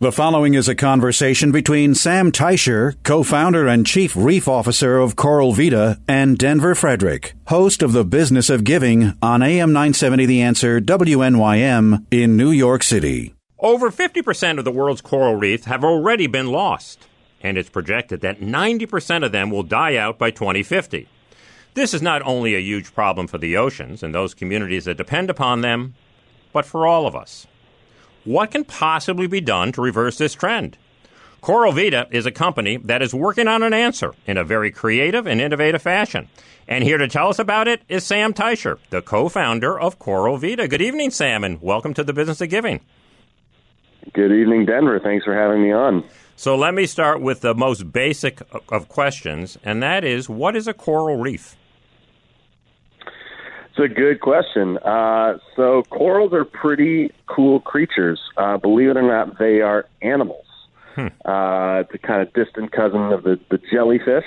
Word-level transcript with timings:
The 0.00 0.10
following 0.10 0.54
is 0.54 0.68
a 0.68 0.74
conversation 0.74 1.52
between 1.52 1.94
Sam 1.94 2.32
Teicher, 2.32 2.96
co-founder 3.04 3.68
and 3.68 3.86
chief 3.86 4.16
reef 4.16 4.48
officer 4.48 4.98
of 4.98 5.14
Coral 5.14 5.52
Vita, 5.52 6.00
and 6.08 6.36
Denver 6.36 6.74
Frederick, 6.74 7.34
host 7.46 7.80
of 7.80 7.92
The 7.92 8.04
Business 8.04 8.50
of 8.50 8.64
Giving 8.64 9.12
on 9.22 9.40
AM 9.40 9.72
970 9.72 10.26
The 10.26 10.42
Answer 10.42 10.80
WNYM 10.80 12.06
in 12.10 12.36
New 12.36 12.50
York 12.50 12.82
City. 12.82 13.34
Over 13.60 13.88
50% 13.88 14.58
of 14.58 14.64
the 14.64 14.72
world's 14.72 15.00
coral 15.00 15.36
reefs 15.36 15.66
have 15.66 15.84
already 15.84 16.26
been 16.26 16.50
lost, 16.50 17.06
and 17.40 17.56
it's 17.56 17.70
projected 17.70 18.20
that 18.22 18.40
90% 18.40 19.24
of 19.24 19.30
them 19.30 19.48
will 19.48 19.62
die 19.62 19.96
out 19.96 20.18
by 20.18 20.32
2050. 20.32 21.08
This 21.74 21.94
is 21.94 22.02
not 22.02 22.20
only 22.22 22.56
a 22.56 22.60
huge 22.60 22.92
problem 22.92 23.28
for 23.28 23.38
the 23.38 23.56
oceans 23.56 24.02
and 24.02 24.12
those 24.12 24.34
communities 24.34 24.86
that 24.86 24.96
depend 24.96 25.30
upon 25.30 25.60
them, 25.60 25.94
but 26.52 26.66
for 26.66 26.84
all 26.84 27.06
of 27.06 27.14
us. 27.14 27.46
What 28.24 28.52
can 28.52 28.64
possibly 28.64 29.26
be 29.26 29.42
done 29.42 29.72
to 29.72 29.82
reverse 29.82 30.16
this 30.16 30.32
trend? 30.32 30.78
Coral 31.42 31.72
Vita 31.72 32.08
is 32.10 32.24
a 32.24 32.30
company 32.30 32.78
that 32.78 33.02
is 33.02 33.12
working 33.12 33.48
on 33.48 33.62
an 33.62 33.74
answer 33.74 34.14
in 34.26 34.38
a 34.38 34.44
very 34.44 34.70
creative 34.70 35.26
and 35.26 35.42
innovative 35.42 35.82
fashion. 35.82 36.28
And 36.66 36.82
here 36.82 36.96
to 36.96 37.06
tell 37.06 37.28
us 37.28 37.38
about 37.38 37.68
it 37.68 37.82
is 37.86 38.02
Sam 38.02 38.32
Teicher, 38.32 38.78
the 38.88 39.02
co 39.02 39.28
founder 39.28 39.78
of 39.78 39.98
Coral 39.98 40.38
Vita. 40.38 40.66
Good 40.66 40.80
evening, 40.80 41.10
Sam, 41.10 41.44
and 41.44 41.60
welcome 41.60 41.92
to 41.92 42.02
the 42.02 42.14
Business 42.14 42.40
of 42.40 42.48
Giving. 42.48 42.80
Good 44.14 44.32
evening, 44.32 44.64
Denver. 44.64 44.98
Thanks 45.00 45.26
for 45.26 45.34
having 45.34 45.62
me 45.62 45.72
on. 45.72 46.02
So 46.34 46.56
let 46.56 46.72
me 46.72 46.86
start 46.86 47.20
with 47.20 47.42
the 47.42 47.54
most 47.54 47.92
basic 47.92 48.40
of 48.70 48.88
questions, 48.88 49.58
and 49.62 49.82
that 49.82 50.02
is 50.02 50.30
what 50.30 50.56
is 50.56 50.66
a 50.66 50.72
coral 50.72 51.18
reef? 51.18 51.56
It's 53.76 53.90
a 53.90 53.92
good 53.92 54.20
question. 54.20 54.78
Uh, 54.78 55.38
so 55.56 55.82
corals 55.90 56.32
are 56.32 56.44
pretty 56.44 57.12
cool 57.26 57.58
creatures. 57.58 58.20
Uh, 58.36 58.56
believe 58.56 58.90
it 58.90 58.96
or 58.96 59.02
not, 59.02 59.36
they 59.40 59.62
are 59.62 59.86
animals. 60.00 60.46
Hmm. 60.94 61.08
Uh, 61.24 61.80
it's 61.80 61.92
a 61.92 61.98
kind 61.98 62.22
of 62.22 62.32
distant 62.34 62.70
cousin 62.70 63.12
of 63.12 63.24
the, 63.24 63.40
the 63.50 63.58
jellyfish. 63.72 64.26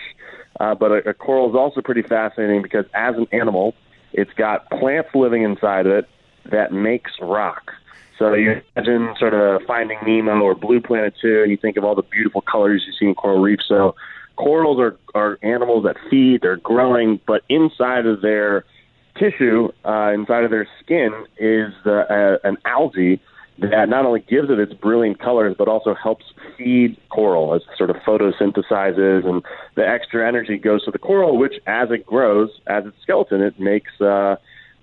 Uh, 0.59 0.75
but 0.75 0.91
a, 0.91 1.09
a 1.09 1.13
coral 1.13 1.49
is 1.49 1.55
also 1.55 1.79
pretty 1.79 2.01
fascinating 2.01 2.61
because 2.61 2.83
as 2.93 3.15
an 3.15 3.25
animal, 3.31 3.73
it's 4.11 4.33
got 4.33 4.69
plants 4.69 5.09
living 5.15 5.43
inside 5.43 5.85
of 5.85 5.93
it 5.93 6.09
that 6.51 6.73
makes 6.73 7.13
rock. 7.21 7.71
So 8.19 8.33
you 8.33 8.61
imagine 8.75 9.15
sort 9.17 9.33
of 9.33 9.61
Finding 9.65 9.99
Nemo 10.05 10.41
or 10.41 10.55
Blue 10.55 10.81
Planet 10.81 11.13
2, 11.21 11.43
and 11.43 11.51
you 11.51 11.55
think 11.57 11.77
of 11.77 11.85
all 11.85 11.95
the 11.95 12.01
beautiful 12.01 12.41
colors 12.41 12.83
you 12.85 12.91
see 12.99 13.05
in 13.05 13.15
coral 13.15 13.39
reefs. 13.39 13.65
So 13.65 13.95
corals 14.35 14.77
are, 14.77 14.97
are 15.15 15.39
animals 15.41 15.85
that 15.85 15.95
feed, 16.09 16.41
they're 16.41 16.57
growing, 16.57 17.21
but 17.25 17.43
inside 17.47 18.05
of 18.05 18.21
their 18.21 18.65
tissue 19.19 19.69
uh, 19.85 20.11
inside 20.13 20.43
of 20.43 20.51
their 20.51 20.67
skin 20.81 21.11
is 21.37 21.73
uh, 21.85 22.37
an 22.43 22.57
algae 22.65 23.19
that 23.59 23.89
not 23.89 24.05
only 24.05 24.19
gives 24.19 24.49
it 24.49 24.59
its 24.59 24.73
brilliant 24.73 25.19
colors, 25.19 25.55
but 25.57 25.67
also 25.67 25.95
helps 25.95 26.25
feed 26.57 26.95
coral 27.09 27.55
as 27.55 27.61
sort 27.75 27.89
of 27.89 27.95
photosynthesizes, 27.97 29.25
and 29.27 29.43
the 29.75 29.87
extra 29.87 30.27
energy 30.27 30.57
goes 30.57 30.85
to 30.85 30.91
the 30.91 30.99
coral, 30.99 31.37
which 31.37 31.55
as 31.65 31.89
it 31.89 32.05
grows, 32.05 32.49
as 32.67 32.85
its 32.85 32.95
skeleton, 33.01 33.41
it 33.41 33.59
makes 33.59 33.99
uh, 33.99 34.35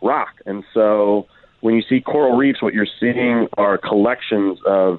rock. 0.02 0.34
And 0.44 0.64
so 0.74 1.26
when 1.60 1.74
you 1.74 1.82
see 1.88 2.00
coral 2.00 2.36
reefs, 2.36 2.60
what 2.60 2.74
you're 2.74 2.86
seeing 2.98 3.46
are 3.56 3.78
collections 3.78 4.58
of 4.66 4.98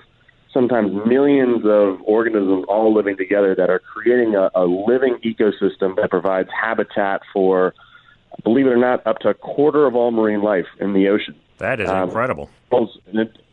sometimes 0.54 0.94
millions 1.06 1.64
of 1.66 2.02
organisms 2.06 2.64
all 2.70 2.94
living 2.94 3.18
together 3.18 3.54
that 3.56 3.70
are 3.70 3.80
creating 3.80 4.36
a, 4.36 4.50
a 4.56 4.64
living 4.64 5.18
ecosystem 5.26 5.98
that 5.98 6.10
provides 6.10 6.48
habitat 6.50 7.22
for 7.34 7.74
believe 8.44 8.68
it 8.68 8.70
or 8.70 8.78
not, 8.78 9.06
up 9.06 9.20
to 9.20 9.30
a 9.30 9.34
quarter 9.34 9.86
of 9.86 9.96
all 9.96 10.12
marine 10.12 10.42
life 10.42 10.68
in 10.80 10.94
the 10.94 11.08
ocean. 11.10 11.36
That 11.58 11.80
is 11.80 11.90
um, 11.90 12.10
incredible. 12.10 12.50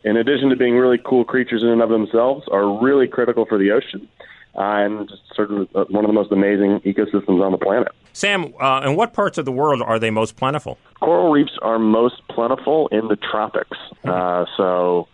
In 0.04 0.16
addition 0.16 0.48
to 0.48 0.56
being 0.56 0.76
really 0.76 0.98
cool 1.04 1.24
creatures 1.24 1.62
in 1.62 1.68
and 1.68 1.82
of 1.82 1.90
themselves, 1.90 2.46
are 2.50 2.82
really 2.82 3.06
critical 3.06 3.46
for 3.46 3.58
the 3.58 3.70
ocean. 3.70 4.08
Uh, 4.54 4.84
and 4.84 5.12
sort 5.34 5.50
of 5.50 5.66
uh, 5.74 5.84
one 5.88 6.04
of 6.04 6.08
the 6.08 6.12
most 6.12 6.30
amazing 6.30 6.78
ecosystems 6.80 7.42
on 7.42 7.52
the 7.52 7.58
planet. 7.58 7.88
Sam, 8.12 8.52
uh, 8.60 8.82
in 8.84 8.96
what 8.96 9.14
parts 9.14 9.38
of 9.38 9.46
the 9.46 9.52
world 9.52 9.80
are 9.80 9.98
they 9.98 10.10
most 10.10 10.36
plentiful? 10.36 10.76
Coral 11.00 11.32
reefs 11.32 11.56
are 11.62 11.78
most 11.78 12.20
plentiful 12.28 12.88
in 12.88 13.08
the 13.08 13.16
tropics. 13.16 13.78
Uh, 14.04 14.44
so 14.58 15.08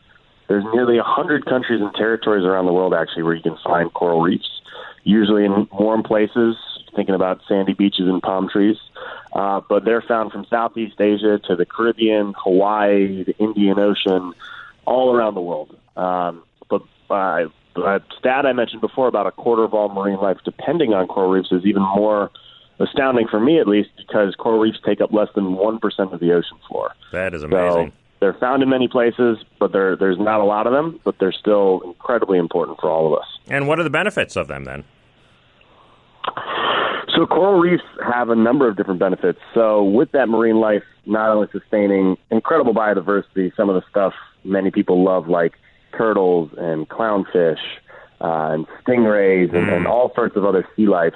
there's 0.49 0.65
nearly 0.75 0.97
100 0.97 1.45
countries 1.45 1.81
and 1.81 1.95
territories 1.95 2.45
around 2.45 2.67
the 2.67 2.73
world, 2.73 2.95
actually, 2.95 3.23
where 3.23 3.34
you 3.34 3.43
can 3.43 3.57
find 3.62 3.93
coral 3.95 4.23
reefs, 4.23 4.49
usually 5.05 5.45
in 5.45 5.69
warm 5.73 6.03
places, 6.03 6.57
thinking 6.94 7.15
about 7.15 7.41
sandy 7.49 7.75
beaches 7.75 8.09
and 8.09 8.22
palm 8.22 8.49
trees. 8.49 8.76
Uh, 9.32 9.60
but 9.69 9.84
they're 9.84 10.03
found 10.03 10.32
from 10.32 10.44
Southeast 10.47 11.00
Asia 11.00 11.38
to 11.47 11.56
the 11.56 11.66
Caribbean, 11.66 12.34
Hawaii, 12.37 13.25
the 13.25 13.37
Indian 13.38 13.78
Ocean, 13.78 14.32
all 14.87 15.15
around 15.15 15.34
the 15.34 15.41
world. 15.41 15.77
Um, 15.97 16.43
but 16.69 16.82
uh, 17.10 17.48
a 17.77 18.00
stat 18.19 18.47
I 18.47 18.53
mentioned 18.53 18.81
before 18.81 19.09
about 19.09 19.27
a 19.27 19.32
quarter 19.32 19.65
of 19.65 19.75
all 19.75 19.88
marine 19.88 20.19
life 20.19 20.38
depending 20.44 20.94
on 20.94 21.06
coral 21.06 21.31
reefs 21.31 21.53
is 21.53 21.65
even 21.65 21.82
more 21.82 22.31
astounding 22.81 23.27
for 23.28 23.41
me, 23.41 23.59
at 23.59 23.66
least, 23.66 23.91
because 23.97 24.34
coral 24.37 24.59
reefs 24.59 24.78
take 24.84 25.00
up 25.00 25.12
less 25.12 25.28
than 25.34 25.56
1% 25.56 26.12
of 26.12 26.21
the 26.21 26.32
ocean 26.32 26.59
floor. 26.69 26.94
That 27.12 27.34
is 27.34 27.43
amazing. 27.43 27.91
So 27.91 27.93
they're 28.21 28.34
found 28.34 28.62
in 28.62 28.69
many 28.69 28.88
places, 28.88 29.38
but 29.59 29.72
there's 29.72 30.19
not 30.19 30.41
a 30.41 30.44
lot 30.44 30.66
of 30.66 30.72
them, 30.72 31.00
but 31.04 31.19
they're 31.19 31.32
still 31.32 31.82
incredibly 31.84 32.38
important 32.38 32.78
for 32.81 32.91
all 32.91 33.12
of 33.12 33.19
us. 33.19 33.27
And 33.48 33.69
what 33.69 33.78
are 33.78 33.84
the 33.84 33.91
benefits 33.91 34.37
of 34.37 34.48
them 34.48 34.65
then? 34.65 34.84
So 37.19 37.27
coral 37.27 37.59
reefs 37.59 37.83
have 38.01 38.29
a 38.29 38.37
number 38.37 38.69
of 38.69 38.77
different 38.77 39.01
benefits. 39.01 39.41
So 39.53 39.83
with 39.83 40.12
that 40.12 40.29
marine 40.29 40.61
life, 40.61 40.84
not 41.05 41.31
only 41.31 41.49
sustaining 41.51 42.17
incredible 42.31 42.73
biodiversity, 42.73 43.51
some 43.56 43.69
of 43.69 43.75
the 43.75 43.83
stuff 43.91 44.12
many 44.45 44.71
people 44.71 45.05
love, 45.05 45.27
like 45.27 45.55
turtles 45.97 46.53
and 46.57 46.89
clownfish 46.89 47.59
uh, 48.21 48.53
and 48.53 48.67
stingrays 48.84 49.53
and, 49.53 49.69
and 49.69 49.87
all 49.89 50.12
sorts 50.15 50.37
of 50.37 50.45
other 50.45 50.65
sea 50.77 50.87
life. 50.87 51.15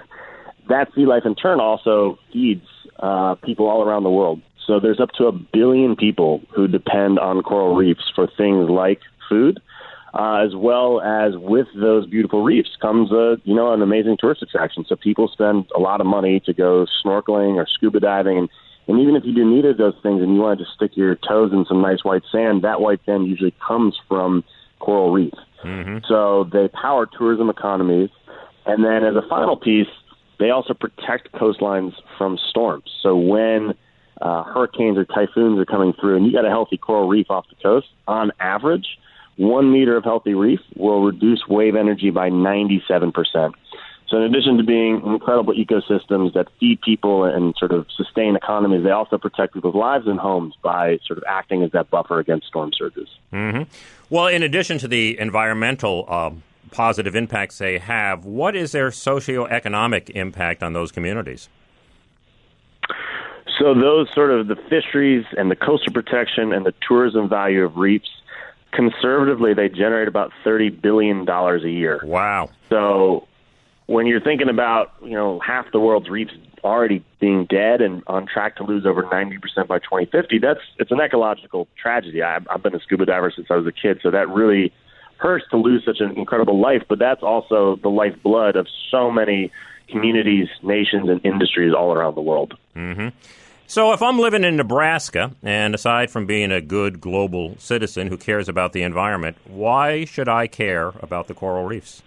That 0.69 0.89
sea 0.93 1.07
life, 1.07 1.23
in 1.25 1.37
turn, 1.37 1.61
also 1.61 2.19
feeds 2.33 2.67
uh, 2.99 3.37
people 3.37 3.69
all 3.69 3.85
around 3.85 4.03
the 4.03 4.11
world. 4.11 4.43
So 4.67 4.81
there's 4.81 4.99
up 4.99 5.11
to 5.19 5.27
a 5.27 5.33
billion 5.33 5.95
people 5.95 6.41
who 6.53 6.67
depend 6.67 7.21
on 7.21 7.45
coral 7.45 7.77
reefs 7.77 8.11
for 8.13 8.27
things 8.27 8.69
like 8.69 8.99
food 9.29 9.61
uh, 10.15 10.45
as 10.47 10.55
well 10.55 11.01
as 11.01 11.37
with 11.37 11.67
those 11.75 12.07
beautiful 12.07 12.43
reefs 12.43 12.77
comes 12.81 13.11
a 13.13 13.37
you 13.45 13.55
know 13.55 13.73
an 13.73 13.83
amazing 13.83 14.17
tourist 14.19 14.43
attraction. 14.43 14.85
So 14.89 14.97
people 14.97 15.29
spend 15.29 15.67
a 15.75 15.81
lot 15.81 16.01
of 16.01 16.07
money 16.07 16.41
to 16.41 16.53
go 16.53 16.87
snorkeling 17.05 17.57
or 17.57 17.67
scuba 17.67 18.01
diving, 18.01 18.39
and 18.39 18.49
and 18.89 19.01
even 19.01 19.17
if 19.17 19.25
you 19.25 19.35
do 19.35 19.45
neither 19.45 19.71
of 19.71 19.79
those 19.79 19.95
things 20.03 20.23
and 20.23 20.35
you 20.35 20.41
want 20.41 20.59
to 20.59 20.65
just 20.65 20.75
stick 20.77 20.97
your 20.97 21.15
toes 21.15 21.53
in 21.53 21.65
some 21.67 21.81
nice 21.81 22.05
white 22.05 22.23
sand, 22.31 22.63
that 22.63 22.81
white 22.81 23.01
sand 23.07 23.27
usually 23.27 23.55
comes 23.67 23.97
from 24.09 24.45
coral 24.81 25.13
reef. 25.13 25.33
Mm-hmm. 25.65 25.99
So 26.09 26.49
they 26.53 26.69
power 26.69 27.07
tourism 27.07 27.49
economies, 27.49 28.11
and 28.67 28.85
then 28.85 29.05
as 29.05 29.15
a 29.15 29.27
final 29.29 29.57
piece, 29.57 29.87
they 30.39 30.51
also 30.51 30.75
protect 30.75 31.33
coastlines 31.33 31.93
from 32.19 32.37
storms. 32.51 32.91
So 33.01 33.17
when 33.17 33.75
uh, 34.21 34.43
hurricanes 34.43 34.99
or 34.99 35.05
typhoons 35.05 35.59
are 35.59 35.65
coming 35.65 35.93
through, 35.99 36.17
and 36.17 36.27
you 36.27 36.33
got 36.33 36.45
a 36.45 36.51
healthy 36.51 36.77
coral 36.77 37.09
reef 37.09 37.31
off 37.31 37.47
the 37.49 37.63
coast, 37.63 37.87
on 38.09 38.33
average, 38.41 38.99
one 39.37 39.73
meter 39.73 39.97
of 39.97 40.05
healthy 40.05 40.35
reef 40.35 40.61
will 40.77 41.03
reduce 41.03 41.47
wave 41.49 41.75
energy 41.75 42.11
by 42.11 42.31
97%. 42.31 43.55
So, 44.13 44.19
in 44.19 44.25
addition 44.25 44.59
to 44.59 44.63
being 44.63 45.01
incredible 45.07 45.55
ecosystems 45.55 46.35
that 46.35 46.49
feed 46.61 46.83
people 46.83 47.25
and 47.25 47.55
sort 47.57 47.73
of 47.73 47.87
sustain 47.97 48.37
economies, 48.37 48.85
they 48.85 48.91
also 48.91 49.17
protect 49.17 49.55
people's 49.55 49.75
lives 49.75 50.07
and 50.07 50.21
homes 50.21 50.55
by 50.63 50.99
sort 51.07 51.17
of 51.17 51.25
acting 51.27 51.63
as 51.63 51.71
that 51.73 51.89
buffer 51.89 52.19
against 52.19 52.47
storm 52.47 52.73
surges. 52.77 53.09
Mm-hmm. 53.33 53.63
Well, 54.11 54.27
in 54.27 54.43
addition 54.43 54.77
to 54.79 54.89
the 54.89 55.19
environmental 55.19 56.05
uh, 56.09 56.31
positive 56.73 57.17
impacts 57.17 57.57
they 57.57 57.79
have, 57.79 58.27
what 58.27 58.55
is 58.55 58.73
their 58.73 58.91
socioeconomic 58.91 60.11
impact 60.11 60.63
on 60.63 60.75
those 60.75 60.93
communities? 60.93 61.49
So, 63.59 63.73
those 63.73 64.13
sort 64.13 64.31
of 64.31 64.47
the 64.47 64.57
fisheries 64.57 65.25
and 65.39 65.51
the 65.51 65.57
coastal 65.57 65.93
protection 65.95 66.53
and 66.53 66.67
the 66.67 66.75
tourism 66.87 67.31
value 67.31 67.65
of 67.65 67.79
reefs 67.79 68.11
conservatively 68.73 69.55
they 69.55 69.69
generate 69.69 70.09
about 70.09 70.33
thirty 70.45 70.69
billion 70.69 71.25
dollars 71.25 71.65
a 71.65 71.71
year. 71.71 72.01
Wow! 72.03 72.51
So 72.69 73.29
when 73.87 74.07
you're 74.07 74.21
thinking 74.21 74.49
about 74.49 74.93
you 75.03 75.13
know 75.13 75.41
half 75.41 75.71
the 75.73 75.81
world's 75.81 76.09
reefs 76.09 76.33
already 76.65 77.05
being 77.21 77.45
dead 77.47 77.81
and 77.81 78.03
on 78.07 78.27
track 78.27 78.57
to 78.57 78.63
lose 78.63 78.87
over 78.87 79.03
90% 79.03 79.67
by 79.67 79.81
2050, 79.81 80.39
that's 80.39 80.61
it's 80.79 80.91
an 80.91 81.01
ecological 81.01 81.67
tragedy. 81.81 82.23
I, 82.23 82.39
I've 82.49 82.63
been 82.63 82.75
a 82.75 82.81
scuba 82.81 83.05
diver 83.05 83.33
since 83.35 83.49
I 83.51 83.57
was 83.57 83.67
a 83.67 83.73
kid, 83.73 84.01
so 84.03 84.11
that 84.11 84.29
really 84.29 84.73
hurts 85.19 85.45
to 85.51 85.57
lose 85.57 85.85
such 85.85 86.01
an 86.01 86.13
incredible 86.13 86.61
life, 86.61 86.83
but 86.89 86.99
that's 86.99 87.23
also 87.23 87.77
the 87.77 87.89
lifeblood 87.89 88.57
of 88.57 88.67
so 88.91 89.11
many 89.11 89.53
communities, 89.89 90.49
nations, 90.63 91.09
and 91.09 91.25
industries 91.25 91.73
all 91.73 91.93
around 91.93 92.17
the 92.17 92.21
world. 92.21 92.57
Mm-hmm. 92.75 93.09
So, 93.73 93.95
if 93.95 94.03
I'm 94.03 94.19
living 94.19 94.45
in 94.45 94.57
Nebraska, 94.57 95.31
and 95.43 95.75
aside 95.75 96.11
from 96.11 96.27
being 96.27 96.53
a 96.53 96.61
good 96.61 97.01
global 97.01 97.57
citizen 97.59 98.09
who 98.09 98.19
cares 98.19 98.47
about 98.47 98.75
the 98.75 98.83
environment, 98.83 99.39
why 99.47 100.05
should 100.05 100.29
I 100.29 100.47
care 100.47 100.89
about 101.01 101.27
the 101.27 101.33
coral 101.33 101.65
reefs? 101.65 102.03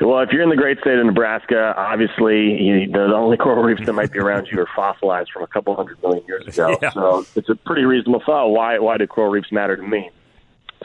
Well, 0.00 0.20
if 0.20 0.30
you're 0.30 0.44
in 0.44 0.48
the 0.48 0.54
great 0.54 0.78
state 0.78 0.96
of 0.96 1.06
Nebraska, 1.06 1.74
obviously 1.76 2.62
you, 2.62 2.86
the 2.86 3.12
only 3.12 3.36
coral 3.36 3.64
reefs 3.64 3.84
that 3.84 3.94
might 3.94 4.12
be 4.12 4.20
around 4.20 4.46
you 4.52 4.60
are 4.60 4.68
fossilized 4.76 5.32
from 5.32 5.42
a 5.42 5.48
couple 5.48 5.74
hundred 5.74 6.00
million 6.00 6.24
years 6.28 6.46
ago. 6.46 6.78
Yeah. 6.80 6.92
So 6.92 7.26
it's 7.34 7.48
a 7.48 7.56
pretty 7.56 7.82
reasonable 7.82 8.22
thought. 8.24 8.50
Why 8.50 8.78
why 8.78 8.96
do 8.96 9.08
coral 9.08 9.32
reefs 9.32 9.50
matter 9.50 9.76
to 9.76 9.82
me? 9.82 10.08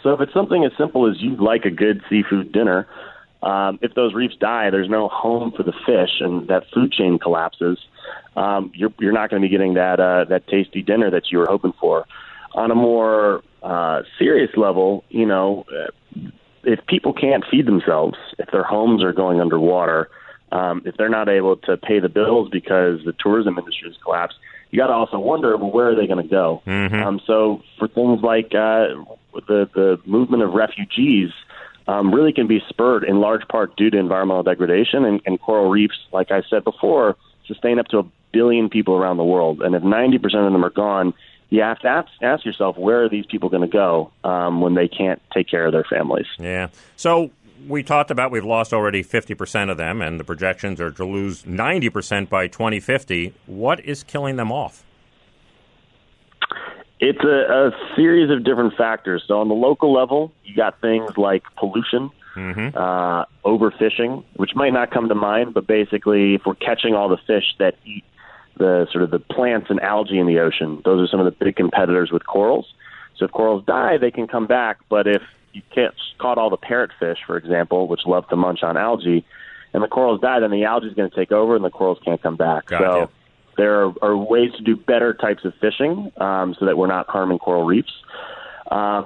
So 0.02 0.14
if 0.14 0.22
it's 0.22 0.34
something 0.34 0.66
as 0.66 0.72
simple 0.80 1.08
as 1.08 1.22
you 1.22 1.36
like 1.36 1.66
a 1.66 1.70
good 1.70 2.02
seafood 2.10 2.54
dinner, 2.54 2.88
um, 3.42 3.80
if 3.82 3.94
those 3.94 4.14
reefs 4.14 4.36
die, 4.36 4.70
there's 4.70 4.90
no 4.90 5.08
home 5.08 5.52
for 5.56 5.64
the 5.64 5.74
fish, 5.86 6.20
and 6.20 6.48
that 6.50 6.64
food 6.74 6.92
chain 6.92 7.20
collapses. 7.20 7.78
Um, 8.36 8.72
you're 8.76 8.94
you're 9.00 9.14
not 9.14 9.30
going 9.30 9.42
to 9.42 9.48
be 9.48 9.52
getting 9.52 9.76
that 9.76 10.00
uh, 10.00 10.26
that 10.26 10.48
tasty 10.48 10.82
dinner 10.82 11.10
that 11.12 11.32
you 11.32 11.38
were 11.38 11.48
hoping 11.48 11.74
for. 11.80 12.06
On 12.54 12.72
a 12.72 12.76
more 12.76 13.44
uh, 13.64 14.02
serious 14.18 14.52
level, 14.58 15.06
you 15.10 15.26
know, 15.26 15.66
uh, 15.72 16.30
if 16.64 16.86
people 16.88 17.14
can't 17.14 17.46
feed 17.50 17.66
themselves, 17.66 18.18
if 18.38 18.50
their 18.52 18.64
homes 18.64 19.04
are 19.04 19.14
going 19.14 19.40
underwater, 19.40 20.10
um, 20.52 20.82
if 20.86 20.98
they're 20.98 21.10
not 21.10 21.30
able 21.30 21.56
to 21.58 21.78
pay 21.78 22.00
the 22.00 22.10
bills 22.10 22.50
because 22.50 23.00
the 23.06 23.14
tourism 23.20 23.58
industry 23.58 23.88
has 23.88 23.98
collapsed, 24.04 24.38
you 24.72 24.80
got 24.80 24.88
to 24.88 24.94
also 24.94 25.20
wonder, 25.20 25.56
well, 25.58 25.72
where 25.72 25.90
are 25.90 25.96
they 25.96 26.08
going 26.08 26.22
to 26.22 26.30
go? 26.30 26.62
Um, 27.04 27.22
so 27.26 27.62
for 27.78 27.88
things 27.88 28.22
like 28.22 28.48
uh, 28.48 29.00
the 29.48 29.70
the 29.74 30.00
movement 30.06 30.44
of 30.44 30.54
refugees, 30.54 31.30
um, 31.90 32.14
really 32.14 32.32
can 32.32 32.46
be 32.46 32.62
spurred 32.70 33.04
in 33.04 33.20
large 33.20 33.48
part 33.48 33.76
due 33.76 33.90
to 33.90 33.98
environmental 33.98 34.44
degradation 34.44 35.06
and, 35.06 35.22
and 35.26 35.42
coral 35.42 35.72
reefs. 35.72 35.98
Like 36.14 36.30
I 36.30 36.44
said 36.48 36.64
before, 36.64 37.18
sustain 37.48 37.80
up 37.80 37.88
to 37.88 38.00
a 38.00 38.04
billion 38.32 38.70
people 38.70 38.96
around 38.96 39.18
the 39.18 39.24
world, 39.24 39.64
and 39.64 39.74
if 39.74 39.82
90% 39.82 40.24
of 40.24 40.54
them 40.54 40.64
are 40.64 40.70
gone, 40.70 41.16
you 41.50 41.64
have 41.64 41.80
to 41.80 41.88
ask, 41.88 42.10
ask 42.22 42.46
yourself 42.46 42.78
where 42.78 43.04
are 43.04 43.10
these 43.10 43.26
people 43.26 43.50
going 43.50 43.64
to 43.64 43.68
go 43.68 44.12
um, 44.24 44.62
when 44.62 44.76
they 44.76 44.88
can't 44.88 45.20
take 45.34 45.50
care 45.50 45.66
of 45.66 45.72
their 45.72 45.84
families. 45.84 46.28
Yeah. 46.38 46.68
So 46.96 47.32
we 47.68 47.82
talked 47.82 48.12
about 48.12 48.30
we've 48.30 48.46
lost 48.46 48.72
already 48.72 49.04
50% 49.04 49.72
of 49.72 49.78
them, 49.78 50.04
and 50.04 50.20
the 50.20 50.24
projections 50.24 50.80
are 50.80 50.92
to 50.92 51.06
lose 51.06 51.42
90% 51.42 52.30
by 52.30 52.48
2050. 52.48 53.34
What 53.48 53.80
is 53.80 54.04
killing 54.04 54.36
them 54.36 54.52
off? 54.52 54.84
It's 57.00 57.24
a, 57.24 57.28
a 57.28 57.96
series 57.96 58.30
of 58.30 58.44
different 58.44 58.76
factors. 58.76 59.24
So 59.28 59.40
on 59.40 59.48
the 59.48 59.56
local 59.56 59.94
level, 59.94 60.34
you 60.44 60.56
got 60.56 60.82
things 60.82 61.18
like 61.18 61.44
pollution, 61.56 62.12
uh, 62.76 63.26
overfishing, 63.46 64.24
which 64.36 64.56
might 64.56 64.74
not 64.74 64.92
come 64.92 65.08
to 65.10 65.16
mind, 65.16 65.54
but 65.54 65.66
basically, 65.66 66.36
if 66.36 66.46
we're 66.46 66.56
catching 66.56 66.94
all 66.96 67.10
the 67.10 67.18
fish 67.26 67.56
that 67.58 67.76
eat 67.86 68.04
the 68.58 68.88
sort 68.92 69.04
of 69.04 69.12
the 69.12 69.20
plants 69.20 69.70
and 69.70 69.80
algae 69.80 70.20
in 70.20 70.28
the 70.28 70.40
ocean, 70.40 70.82
those 70.84 71.02
are 71.02 71.10
some 71.10 71.22
of 71.22 71.26
the 71.26 71.46
big 71.46 71.56
competitors 71.56 72.12
with 72.12 72.26
corals. 72.26 72.74
So 73.18 73.26
if 73.26 73.32
corals 73.32 73.64
die, 73.66 73.98
they 73.98 74.12
can 74.12 74.28
come 74.28 74.48
back, 74.48 74.80
but 74.90 75.08
if 75.08 75.22
you 75.54 75.62
can't 75.74 75.94
caught 76.18 76.38
all 76.38 76.50
the 76.50 76.58
parrotfish, 76.58 77.18
for 77.26 77.38
example, 77.38 77.88
which 77.88 78.02
love 78.06 78.28
to 78.30 78.36
munch 78.36 78.62
on 78.62 78.78
algae, 78.78 79.26
and 79.74 79.84
the 79.84 79.88
corals 79.88 80.20
die, 80.22 80.40
then 80.40 80.52
the 80.52 80.66
algae 80.66 80.88
is 80.88 80.94
going 80.94 81.10
to 81.10 81.16
take 81.16 81.32
over, 81.32 81.56
and 81.56 81.64
the 81.64 81.70
corals 81.70 82.00
can't 82.04 82.22
come 82.22 82.36
back. 82.36 82.66
Gotcha. 82.66 82.84
So 82.84 83.10
there 83.60 83.86
are, 83.86 83.94
are 84.02 84.18
ways 84.18 84.52
to 84.58 84.64
do 84.64 84.76
better 84.76 85.14
types 85.14 85.44
of 85.44 85.54
fishing 85.60 86.12
um, 86.18 86.56
so 86.58 86.66
that 86.66 86.78
we're 86.78 86.88
not 86.88 87.08
harming 87.10 87.40
coral 87.40 87.66
reefs. 87.66 87.92
Uh, 88.72 89.04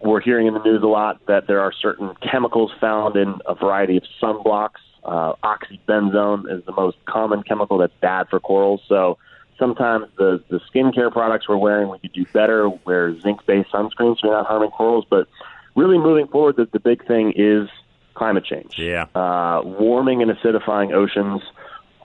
we're 0.00 0.20
hearing 0.20 0.46
in 0.46 0.54
the 0.54 0.62
news 0.62 0.82
a 0.82 0.86
lot 0.86 1.20
that 1.26 1.48
there 1.48 1.60
are 1.60 1.72
certain 1.72 2.14
chemicals 2.30 2.70
found 2.80 3.16
in 3.16 3.40
a 3.46 3.54
variety 3.54 3.96
of 3.96 4.04
sunblocks. 4.22 4.80
Uh, 5.04 5.32
oxybenzone 5.42 6.50
is 6.50 6.64
the 6.64 6.72
most 6.72 6.96
common 7.06 7.42
chemical 7.42 7.78
that's 7.78 7.94
bad 8.00 8.28
for 8.28 8.38
corals. 8.38 8.80
So 8.88 9.18
sometimes 9.58 10.06
the 10.16 10.42
the 10.48 10.60
skincare 10.72 11.10
products 11.10 11.48
we're 11.48 11.56
wearing, 11.56 11.88
we 11.88 11.98
could 11.98 12.12
do 12.12 12.24
better. 12.32 12.68
Wear 12.68 13.18
zinc-based 13.20 13.72
sunscreens 13.72 14.20
so 14.20 14.28
you're 14.28 14.36
not 14.36 14.46
harming 14.46 14.70
corals. 14.70 15.04
But 15.10 15.26
really 15.74 15.98
moving 15.98 16.28
forward, 16.28 16.56
the, 16.56 16.68
the 16.72 16.80
big 16.80 17.04
thing 17.06 17.32
is 17.34 17.68
climate 18.14 18.44
change. 18.44 18.78
Yeah. 18.78 19.06
Uh, 19.14 19.62
warming 19.64 20.22
and 20.22 20.30
acidifying 20.30 20.92
oceans 20.92 21.42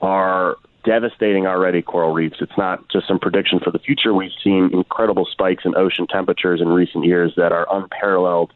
are 0.02 0.56
devastating 0.84 1.46
already 1.46 1.82
coral 1.82 2.12
reefs. 2.12 2.36
It's 2.40 2.56
not 2.56 2.88
just 2.88 3.08
some 3.08 3.18
prediction 3.18 3.60
for 3.60 3.70
the 3.70 3.78
future. 3.78 4.12
We've 4.14 4.30
seen 4.42 4.70
incredible 4.72 5.26
spikes 5.30 5.64
in 5.64 5.74
ocean 5.76 6.06
temperatures 6.06 6.60
in 6.60 6.68
recent 6.68 7.04
years 7.04 7.32
that 7.36 7.52
are 7.52 7.66
unparalleled 7.70 8.52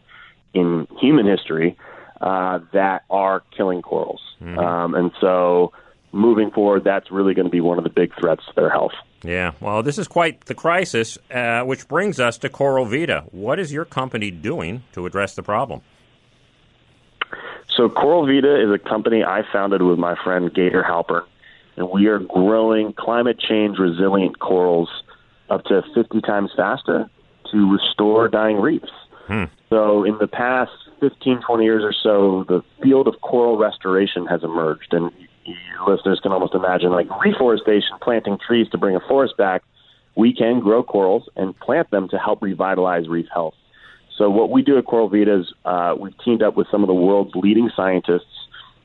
in 0.55 0.87
human 1.01 1.27
history 1.27 1.77
uh, 2.21 2.61
that 2.73 3.05
are 3.11 3.43
killing 3.57 3.83
corals. 3.83 4.21
Um, 4.41 4.95
and 4.95 5.11
so 5.21 5.73
moving 6.13 6.51
forward, 6.51 6.85
that's 6.85 7.11
really 7.11 7.35
going 7.35 7.47
to 7.47 7.51
be 7.51 7.61
one 7.61 7.79
of 7.79 7.85
the 7.85 7.91
big 7.91 8.13
threats 8.19 8.45
to 8.47 8.53
their 8.55 8.71
health. 8.71 8.93
Yeah, 9.23 9.53
well, 9.61 9.83
this 9.83 9.99
is 9.99 10.07
quite 10.07 10.45
the 10.47 10.55
crisis, 10.55 11.19
uh, 11.31 11.63
which 11.63 11.89
brings 11.89 12.21
us 12.21 12.39
to 12.39 12.49
Coral 12.49 12.85
Vita. 12.85 13.25
What 13.33 13.59
is 13.59 13.73
your 13.73 13.85
company 13.85 14.31
doing 14.31 14.85
to 14.93 15.07
address 15.07 15.35
the 15.35 15.43
problem? 15.43 15.81
So 17.69 17.89
Coral 17.89 18.27
Vita 18.27 18.61
is 18.63 18.73
a 18.73 18.79
company 18.79 19.25
I 19.25 19.43
founded 19.53 19.83
with 19.83 19.99
my 19.99 20.17
friend 20.23 20.53
Gator 20.53 20.85
Halpern, 20.89 21.25
and 21.79 21.91
we 21.91 22.07
are 22.07 22.19
growing 22.19 22.93
climate 22.93 23.39
change 23.39 23.79
resilient 23.79 24.39
corals 24.41 24.89
up 25.49 25.65
to 25.65 25.83
50 25.95 26.21
times 26.23 26.51
faster 26.57 27.09
to 27.53 27.73
restore 27.73 28.29
dying 28.29 28.61
reefs. 28.61 28.91
So 29.71 30.05
in 30.05 30.19
the 30.19 30.27
past 30.27 30.73
15, 31.01 31.41
20 31.47 31.65
years 31.65 31.85
or 31.85 31.95
so, 32.03 32.45
the 32.49 32.63
field 32.83 33.07
of 33.07 33.21
coral 33.21 33.57
restoration 33.57 34.27
has 34.27 34.43
emerged, 34.43 34.93
and 34.93 35.13
your 35.45 35.95
listeners 35.95 36.19
can 36.21 36.33
almost 36.33 36.55
imagine 36.55 36.91
like 36.91 37.07
reforestation, 37.25 37.97
planting 38.03 38.39
trees 38.45 38.69
to 38.71 38.79
bring 38.79 38.97
a 38.97 39.01
forest 39.01 39.37
back. 39.37 39.63
We 40.17 40.35
can 40.35 40.61
grow 40.61 40.83
corals 40.83 41.29
and 41.37 41.59
plant 41.61 41.91
them 41.91 42.09
to 42.09 42.19
help 42.19 42.43
revitalize 42.43 43.09
reef 43.09 43.27
health. 43.33 43.55
So 44.17 44.29
what 44.31 44.51
we 44.51 44.63
do 44.63 44.77
at 44.79 44.85
Coral 44.85 45.09
Vita 45.09 45.41
is 45.41 45.53
uh, 45.65 45.95
we've 45.99 46.19
teamed 46.25 46.43
up 46.43 46.57
with 46.57 46.67
some 46.73 46.83
of 46.83 46.89
the 46.89 46.95
world's 46.95 47.37
leading 47.37 47.71
scientists 47.77 48.25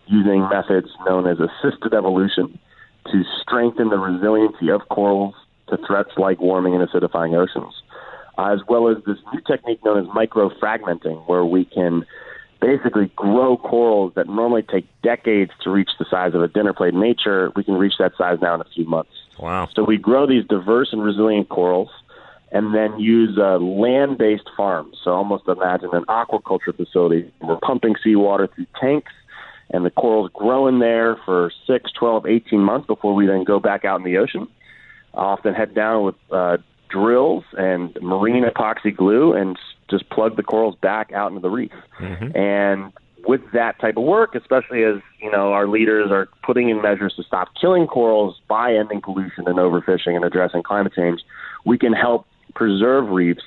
using 0.05 0.47
methods 0.47 0.89
known 1.07 1.25
as 1.25 1.37
assisted 1.39 1.95
evolution 1.95 2.59
to 3.11 3.23
strengthen 3.41 3.89
the 3.89 3.97
resiliency 3.97 4.69
of 4.69 4.81
corals 4.89 5.35
to 5.69 5.77
threats 5.85 6.11
like 6.17 6.39
warming 6.39 6.75
and 6.75 6.87
acidifying 6.87 7.35
oceans, 7.35 7.73
as 8.37 8.59
well 8.67 8.87
as 8.87 8.97
this 9.05 9.17
new 9.33 9.41
technique 9.41 9.83
known 9.83 9.99
as 9.99 10.05
microfragmenting, 10.07 11.27
where 11.27 11.45
we 11.45 11.65
can 11.65 12.05
basically 12.61 13.11
grow 13.15 13.57
corals 13.57 14.13
that 14.15 14.27
normally 14.27 14.63
take 14.63 14.85
decades 15.01 15.51
to 15.61 15.69
reach 15.69 15.89
the 15.99 16.05
size 16.09 16.33
of 16.33 16.41
a 16.41 16.47
dinner 16.47 16.73
plate 16.73 16.93
in 16.93 16.99
nature. 16.99 17.51
We 17.55 17.63
can 17.63 17.75
reach 17.75 17.95
that 17.99 18.13
size 18.17 18.39
now 18.41 18.55
in 18.55 18.61
a 18.61 18.65
few 18.73 18.85
months. 18.85 19.11
Wow. 19.37 19.67
So 19.75 19.83
we 19.83 19.97
grow 19.97 20.25
these 20.25 20.45
diverse 20.45 20.93
and 20.93 21.03
resilient 21.03 21.49
corals 21.49 21.89
and 22.53 22.73
then 22.73 22.99
use 22.99 23.37
uh, 23.37 23.57
land-based 23.57 24.49
farms. 24.55 24.97
So 25.03 25.11
almost 25.11 25.47
imagine 25.47 25.89
an 25.91 26.05
aquaculture 26.05 26.75
facility. 26.75 27.31
We're 27.41 27.57
pumping 27.57 27.95
seawater 28.01 28.47
through 28.47 28.67
tanks, 28.79 29.11
and 29.69 29.85
the 29.85 29.89
corals 29.91 30.29
grow 30.33 30.67
in 30.67 30.79
there 30.79 31.17
for 31.25 31.51
6, 31.67 31.91
12, 31.91 32.25
18 32.25 32.59
months 32.59 32.87
before 32.87 33.13
we 33.13 33.25
then 33.25 33.43
go 33.43 33.59
back 33.59 33.85
out 33.85 33.99
in 33.99 34.05
the 34.05 34.17
ocean. 34.17 34.47
I 35.13 35.19
often 35.19 35.53
head 35.53 35.73
down 35.75 36.03
with 36.03 36.15
uh, 36.31 36.57
drills 36.89 37.43
and 37.57 37.97
marine 38.01 38.43
epoxy 38.43 38.95
glue 38.95 39.33
and 39.33 39.57
just 39.89 40.09
plug 40.09 40.35
the 40.35 40.43
corals 40.43 40.75
back 40.81 41.11
out 41.11 41.29
into 41.29 41.41
the 41.41 41.49
reef. 41.49 41.71
And 42.35 42.93
with 43.27 43.41
that 43.53 43.79
type 43.79 43.97
of 43.97 44.03
work, 44.03 44.35
especially 44.35 44.83
as 44.83 44.95
you 45.21 45.31
know 45.31 45.53
our 45.53 45.67
leaders 45.67 46.11
are 46.11 46.27
putting 46.43 46.69
in 46.69 46.81
measures 46.81 47.13
to 47.15 47.23
stop 47.23 47.49
killing 47.59 47.87
corals 47.87 48.39
by 48.47 48.73
ending 48.73 49.01
pollution 49.01 49.47
and 49.47 49.57
overfishing 49.57 50.15
and 50.15 50.25
addressing 50.25 50.63
climate 50.63 50.93
change, 50.93 51.21
we 51.65 51.77
can 51.77 51.93
help 51.93 52.27
preserve 52.53 53.09
reefs 53.09 53.43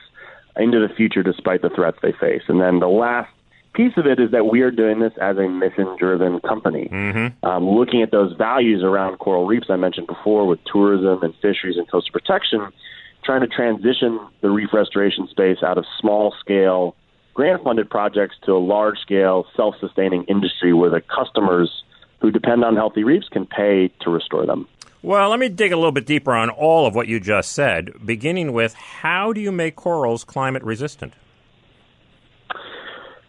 into 0.56 0.80
the 0.80 0.92
future 0.92 1.22
despite 1.22 1.62
the 1.62 1.68
threats 1.70 1.98
they 2.02 2.12
face. 2.12 2.42
And 2.48 2.60
then 2.60 2.80
the 2.80 2.88
last 2.88 3.30
piece 3.76 3.92
of 3.96 4.06
it 4.06 4.18
is 4.18 4.30
that 4.30 4.46
we 4.46 4.62
are 4.62 4.70
doing 4.70 5.00
this 5.00 5.12
as 5.20 5.36
a 5.36 5.46
mission-driven 5.48 6.40
company, 6.40 6.88
um, 7.42 7.68
looking 7.68 8.02
at 8.02 8.10
those 8.10 8.32
values 8.32 8.82
around 8.82 9.18
coral 9.18 9.46
reefs 9.46 9.66
I 9.68 9.76
mentioned 9.76 10.06
before 10.06 10.46
with 10.46 10.58
tourism 10.64 11.22
and 11.22 11.34
fisheries 11.42 11.76
and 11.76 11.88
coastal 11.90 12.12
protection, 12.12 12.66
trying 13.22 13.42
to 13.42 13.46
transition 13.46 14.18
the 14.40 14.50
reef 14.50 14.70
restoration 14.72 15.28
space 15.28 15.58
out 15.62 15.76
of 15.78 15.84
small-scale 16.00 16.96
grant-funded 17.34 17.90
projects 17.90 18.34
to 18.46 18.52
a 18.52 18.58
large-scale, 18.58 19.44
self-sustaining 19.54 20.24
industry 20.24 20.72
where 20.72 20.88
the 20.88 21.02
customers 21.02 21.82
who 22.20 22.30
depend 22.30 22.64
on 22.64 22.74
healthy 22.76 23.04
reefs 23.04 23.28
can 23.28 23.44
pay 23.44 23.88
to 24.00 24.10
restore 24.10 24.46
them. 24.46 24.66
Well, 25.02 25.28
let 25.28 25.38
me 25.38 25.50
dig 25.50 25.70
a 25.70 25.76
little 25.76 25.92
bit 25.92 26.06
deeper 26.06 26.32
on 26.32 26.48
all 26.48 26.86
of 26.86 26.94
what 26.94 27.08
you 27.08 27.20
just 27.20 27.52
said, 27.52 27.92
beginning 28.04 28.54
with 28.54 28.72
how 28.72 29.34
do 29.34 29.40
you 29.40 29.52
make 29.52 29.76
corals 29.76 30.24
climate 30.24 30.62
resistant? 30.62 31.12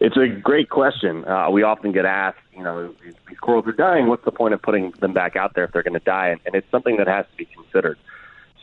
It's 0.00 0.16
a 0.16 0.28
great 0.28 0.70
question. 0.70 1.24
Uh, 1.24 1.50
we 1.50 1.62
often 1.62 1.92
get 1.92 2.04
asked, 2.04 2.38
you 2.56 2.62
know, 2.62 2.94
these, 3.04 3.14
corals 3.40 3.66
are 3.66 3.72
dying. 3.72 4.06
What's 4.06 4.24
the 4.24 4.32
point 4.32 4.54
of 4.54 4.62
putting 4.62 4.90
them 5.00 5.12
back 5.12 5.36
out 5.36 5.54
there 5.54 5.64
if 5.64 5.72
they're 5.72 5.82
going 5.82 5.98
to 5.98 6.04
die? 6.04 6.28
And, 6.28 6.40
and 6.46 6.54
it's 6.54 6.70
something 6.70 6.96
that 6.98 7.08
has 7.08 7.26
to 7.30 7.36
be 7.36 7.46
considered. 7.46 7.98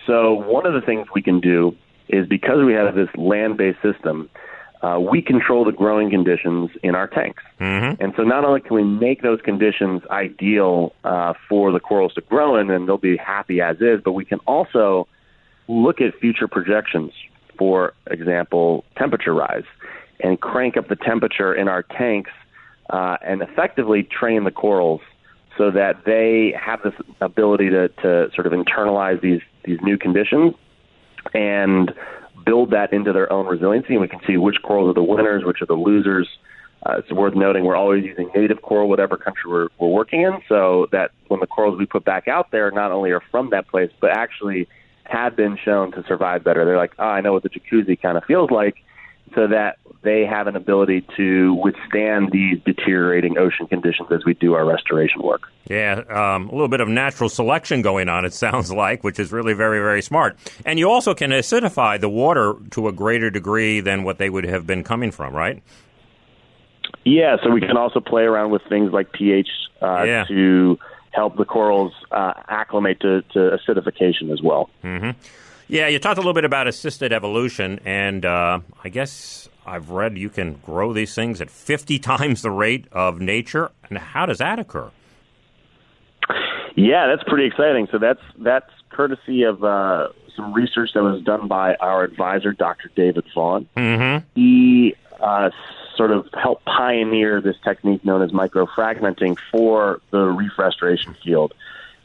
So 0.06 0.34
one 0.34 0.66
of 0.66 0.74
the 0.74 0.82
things 0.82 1.08
we 1.14 1.22
can 1.22 1.40
do 1.40 1.76
is 2.08 2.28
because 2.28 2.64
we 2.64 2.74
have 2.74 2.94
this 2.96 3.10
land-based 3.16 3.82
system, 3.82 4.30
uh, 4.82 5.00
we 5.00 5.22
control 5.22 5.66
the 5.66 5.72
growing 5.72 6.10
conditions 6.10 6.70
in 6.84 6.94
our 6.94 7.08
tanks. 7.08 7.42
Mm-hmm. 7.60 8.02
And 8.04 8.14
so 8.16 8.24
not 8.24 8.46
only 8.46 8.62
can 8.62 8.76
we 8.76 8.84
make 8.84 9.22
those 9.22 9.42
conditions 9.42 10.04
ideal 10.12 10.94
uh, 11.04 11.34
for 11.50 11.72
the 11.72 11.80
corals 11.80 12.14
to 12.14 12.22
grow 12.22 12.58
in 12.58 12.70
and 12.70 12.88
they'll 12.88 12.98
be 12.98 13.18
happy 13.18 13.62
as 13.62 13.78
is, 13.82 14.02
but 14.04 14.12
we 14.12 14.26
can 14.26 14.40
also 14.40 15.08
look 15.68 16.02
at 16.02 16.14
future 16.20 16.48
projections, 16.48 17.12
for 17.58 17.94
example, 18.12 18.86
temperature 18.98 19.34
rise, 19.34 19.64
and 20.20 20.40
crank 20.40 20.78
up 20.78 20.88
the 20.88 20.96
temperature 20.96 21.54
in 21.54 21.68
our 21.68 21.84
tanks 21.84 22.32
uh, 22.90 23.18
and 23.24 23.42
effectively 23.42 24.04
train 24.04 24.44
the 24.44 24.52
corals 24.52 25.02
so 25.58 25.72
that 25.72 26.04
they 26.06 26.54
have 26.60 26.82
this 26.84 26.94
ability 27.22 27.70
to, 27.70 27.88
to 27.90 28.30
sort 28.34 28.46
of 28.46 28.54
internalize 28.54 29.22
these, 29.22 29.42
these 29.64 29.80
new 29.82 29.98
conditions 29.98 30.54
and 31.34 31.94
build 32.46 32.72
that 32.72 32.94
into 32.94 33.12
their 33.14 33.32
own 33.32 33.46
resiliency. 33.48 33.94
And 33.94 34.02
we 34.02 34.08
can 34.08 34.20
see 34.28 34.38
which 34.38 34.58
corals 34.64 34.90
are 34.90 34.94
the 34.94 35.04
winners, 35.04 35.44
which 35.44 35.62
are 35.62 35.66
the 35.66 35.74
losers. 35.74 36.28
Uh, 36.86 36.98
it's 36.98 37.12
worth 37.12 37.36
noting 37.36 37.64
we're 37.64 37.76
always 37.76 38.04
using 38.04 38.30
native 38.36 38.62
coral, 38.62 38.88
whatever 38.88 39.18
country 39.18 39.50
we're, 39.50 39.70
we're 39.80 39.88
working 39.88 40.22
in, 40.22 40.34
so 40.48 40.88
that 40.92 41.12
when 41.30 41.40
the 41.40 41.48
corals 41.48 41.80
we 41.80 41.86
put 41.86 42.06
back 42.06 42.28
out 42.28 42.52
there 42.52 42.70
not 42.70 42.92
only 42.92 43.12
are 43.12 43.24
from 43.32 43.50
that 43.50 43.68
place, 43.68 43.90
but 44.00 44.12
actually 44.12 44.68
have 45.06 45.36
been 45.36 45.58
shown 45.64 45.92
to 45.94 46.04
survive 46.08 46.44
better. 46.44 46.66
They're 46.66 46.78
like, 46.78 46.94
oh, 47.00 47.06
I 47.06 47.22
know 47.22 47.34
what 47.34 47.44
the 47.44 47.50
jacuzzi 47.50 48.00
kind 48.00 48.18
of 48.18 48.24
feels 48.26 48.52
like, 48.52 48.76
so 49.34 49.48
that 49.48 49.78
they 50.04 50.26
have 50.26 50.48
an 50.48 50.56
ability 50.56 51.06
to 51.18 51.56
withstand 51.56 52.30
these 52.32 52.60
deteriorating 52.64 53.38
ocean 53.38 53.66
conditions 53.68 54.10
as 54.12 54.24
we 54.24 54.36
do 54.36 54.54
our 54.54 54.64
restoration 54.66 55.22
work. 55.24 55.42
Yeah, 55.68 56.02
um, 56.10 56.48
a 56.48 56.52
little 56.52 56.68
bit 56.68 56.80
of 56.80 56.88
natural 56.88 57.28
selection 57.28 57.82
going 57.82 58.08
on, 58.08 58.24
it 58.24 58.34
sounds 58.34 58.72
like, 58.72 59.04
which 59.04 59.20
is 59.20 59.32
really 59.32 59.54
very, 59.54 59.80
very 59.80 60.04
smart. 60.04 60.38
And 60.64 60.78
you 60.78 60.92
also 60.92 61.16
can 61.16 61.32
acidify 61.32 62.00
the 62.00 62.10
water 62.10 62.54
to 62.72 62.88
a 62.88 62.92
greater 62.92 63.32
degree 63.32 63.80
than 63.80 64.04
what 64.04 64.20
they 64.20 64.30
would 64.30 64.44
have 64.44 64.68
been 64.68 64.84
coming 64.84 65.10
from, 65.10 65.34
right? 65.34 65.64
Yeah, 67.04 67.38
so 67.44 67.50
we 67.50 67.62
can 67.62 67.78
also 67.78 68.00
play 68.00 68.24
around 68.24 68.52
with 68.52 68.62
things 68.70 68.92
like 68.92 69.12
pH 69.12 69.50
uh, 69.82 70.04
Yeah. 70.04 70.26
to 70.26 70.78
help 71.12 71.38
the 71.38 71.46
corals 71.46 71.94
uh, 72.12 72.34
acclimate 72.48 73.00
to, 73.00 73.22
to 73.34 73.58
acidification 73.58 74.32
as 74.32 74.42
well. 74.42 74.70
Yeah, 75.68 75.88
you 75.88 75.98
talked 76.00 76.18
a 76.18 76.22
little 76.22 76.34
bit 76.34 76.46
about 76.46 76.68
assisted 76.68 77.12
evolution, 77.12 77.80
and 77.86 78.24
uh, 78.24 78.60
I 78.84 78.90
guess 78.90 79.50
I've 79.66 79.90
read 79.90 80.18
you 80.18 80.30
can 80.30 80.54
grow 80.64 80.94
these 80.94 81.16
things 81.16 81.42
at 81.42 81.50
50 81.50 82.00
times 82.00 82.42
the 82.42 82.52
rate 82.52 82.86
of 82.92 83.20
nature. 83.20 83.72
And 83.90 83.98
how 83.98 84.26
does 84.26 84.38
that 84.38 84.60
occur? 84.60 84.92
Yeah, 86.76 87.08
that's 87.08 87.28
pretty 87.28 87.46
exciting. 87.46 87.88
So 87.92 88.00
that's 88.00 88.22
that's 88.38 88.70
courtesy 88.90 89.44
of 89.44 89.64
uh, 89.64 90.10
some 90.36 90.54
research 90.54 90.90
that 90.94 91.04
was 91.04 91.24
done 91.24 91.48
by 91.48 91.76
our 91.76 92.04
advisor, 92.04 92.52
Dr. 92.52 92.92
David 92.96 93.26
Vaughan. 93.34 93.68
Mm-hmm. 93.78 94.26
He 94.36 94.96
uh, 95.20 95.52
sort 95.96 96.12
of 96.12 96.28
helped 96.34 96.66
pioneer 96.66 97.42
this 97.42 97.56
technique 97.64 98.04
known 98.04 98.22
as 98.22 98.32
microfragmenting 98.32 99.38
for 99.52 100.02
the 100.12 100.26
reef 100.26 100.52
restoration 100.58 101.16
field. 101.24 101.54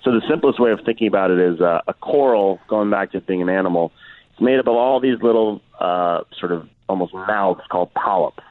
So 0.02 0.12
the 0.12 0.23
simplest 0.28 0.59
way 0.59 0.71
of 0.71 0.80
thinking 0.85 1.09
about 1.09 1.30
it 1.30 1.38
is 1.38 1.61
uh, 1.61 1.80
a 1.87 1.95
coral, 1.95 2.59
going 2.69 2.90
back 2.90 3.12
to 3.12 3.21
being 3.21 3.42
an 3.42 3.49
animal, 3.49 3.92
it's 4.33 4.40
made 4.40 4.59
up 4.59 4.66
of 4.66 4.75
all 4.75 5.00
these 5.00 5.21
little 5.23 5.61
uh, 5.78 6.23
sort 6.38 6.52
of 6.52 6.69
almost 6.88 7.12
mouths 7.14 7.61
called 7.71 7.92
polyps. 7.95 8.42